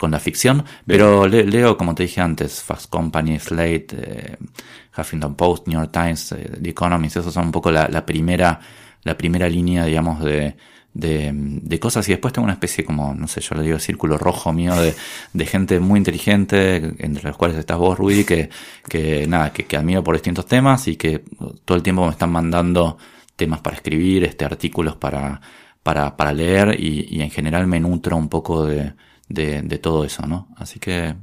con 0.04 0.12
la 0.12 0.20
ficción, 0.20 0.66
pero 0.86 1.30
leo, 1.30 1.78
como 1.78 1.96
te 1.96 2.04
dije 2.04 2.20
antes, 2.20 2.62
Fast 2.62 2.90
Company, 2.90 3.40
Slate, 3.40 3.88
eh, 3.94 4.38
Huffington 4.98 5.34
Post, 5.36 5.70
New 5.70 5.80
York 5.80 5.94
Times, 5.94 6.34
eh, 6.34 6.58
The 6.62 6.72
Economist, 6.72 7.16
esos 7.16 7.34
son 7.34 7.46
un 7.46 7.52
poco 7.54 7.72
la, 7.72 8.06
primera, 8.06 8.60
la 9.04 9.16
primera 9.16 9.48
línea, 9.48 9.86
digamos, 9.86 10.22
de, 10.22 10.58
de, 10.94 11.80
cosas. 11.80 12.06
Y 12.10 12.12
después 12.12 12.34
tengo 12.34 12.44
una 12.44 12.56
especie 12.56 12.84
como, 12.84 13.16
no 13.16 13.30
sé, 13.30 13.40
yo 13.40 13.56
le 13.56 13.64
digo 13.64 13.80
círculo 13.80 14.18
rojo 14.18 14.52
mío 14.52 14.76
de, 14.76 14.94
de 15.32 15.46
gente 15.46 15.80
muy 15.80 16.00
inteligente, 16.00 16.96
entre 17.00 17.24
los 17.24 17.38
cuales 17.38 17.58
estás 17.58 17.78
vos, 17.78 17.98
Rudy, 17.98 18.26
que, 18.26 18.50
que 18.90 19.26
nada, 19.26 19.54
que, 19.54 19.64
que 19.64 19.78
admiro 19.78 20.04
por 20.04 20.16
distintos 20.16 20.46
temas 20.48 20.86
y 20.90 20.98
que 20.98 21.24
todo 21.64 21.78
el 21.78 21.82
tiempo 21.82 22.04
me 22.04 22.12
están 22.12 22.30
mandando 22.30 22.98
temas 23.38 23.62
para 23.62 23.78
escribir, 23.78 24.26
este, 24.26 24.44
artículos 24.44 24.98
para, 24.98 25.40
para, 25.82 26.18
para 26.18 26.34
leer 26.34 26.78
y, 26.78 27.08
y 27.10 27.22
en 27.22 27.32
general 27.32 27.68
me 27.68 27.80
nutro 27.80 28.18
un 28.18 28.28
poco 28.28 28.66
de, 28.66 28.92
de, 29.28 29.80
todo 29.80 30.04
eso, 30.04 30.26
¿no? 30.28 30.48
Así 30.58 30.80
que 30.80 31.16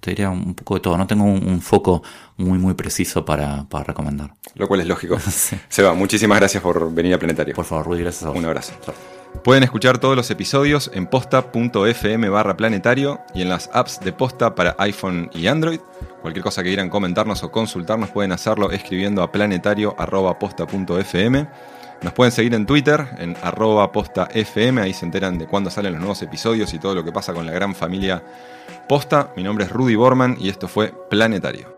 te 0.00 0.10
diría 0.10 0.30
un 0.30 0.54
poco 0.54 0.74
de 0.74 0.80
todo. 0.80 0.96
No 0.96 1.06
tengo 1.06 1.24
un, 1.24 1.60
foco 1.60 2.02
muy, 2.36 2.58
muy 2.58 2.74
preciso 2.74 3.24
para, 3.24 3.66
recomendar. 3.86 4.34
Lo 4.54 4.68
cual 4.68 4.80
es 4.80 4.86
lógico. 4.86 5.18
Seba, 5.68 5.94
muchísimas 5.94 6.38
gracias 6.38 6.62
por 6.62 6.92
venir 6.92 7.14
a 7.14 7.18
Planetario. 7.18 7.54
Por 7.54 7.64
favor, 7.64 7.86
Rudy, 7.86 8.02
gracias 8.02 8.24
a 8.24 8.28
vos. 8.28 8.38
Un 8.38 8.44
abrazo. 8.44 8.74
Pueden 9.44 9.62
escuchar 9.62 9.98
todos 9.98 10.16
los 10.16 10.30
episodios 10.30 10.90
en 10.94 11.06
posta.fm 11.06 12.28
barra 12.28 12.56
planetario 12.56 13.20
y 13.34 13.42
en 13.42 13.50
las 13.50 13.70
apps 13.72 14.00
de 14.00 14.12
posta 14.12 14.54
para 14.54 14.74
iPhone 14.78 15.30
y 15.32 15.46
Android. 15.46 15.80
Cualquier 16.22 16.42
cosa 16.42 16.62
que 16.62 16.70
quieran 16.70 16.90
comentarnos 16.90 17.44
o 17.44 17.52
consultarnos 17.52 18.10
pueden 18.10 18.32
hacerlo 18.32 18.72
escribiendo 18.72 19.22
a 19.22 19.30
planetario.posta.fm. 19.30 21.48
Nos 22.02 22.12
pueden 22.12 22.30
seguir 22.30 22.54
en 22.54 22.64
Twitter, 22.64 23.06
en 23.18 23.36
arroba 23.42 23.90
posta 23.90 24.28
FM, 24.32 24.80
ahí 24.80 24.92
se 24.92 25.04
enteran 25.04 25.36
de 25.36 25.46
cuándo 25.46 25.68
salen 25.70 25.92
los 25.92 26.00
nuevos 26.00 26.22
episodios 26.22 26.72
y 26.72 26.78
todo 26.78 26.94
lo 26.94 27.04
que 27.04 27.10
pasa 27.10 27.34
con 27.34 27.44
la 27.44 27.52
gran 27.52 27.74
familia 27.74 28.22
Posta. 28.88 29.32
Mi 29.36 29.42
nombre 29.42 29.64
es 29.64 29.70
Rudy 29.70 29.96
Borman 29.96 30.36
y 30.40 30.48
esto 30.48 30.68
fue 30.68 30.92
Planetario. 31.10 31.77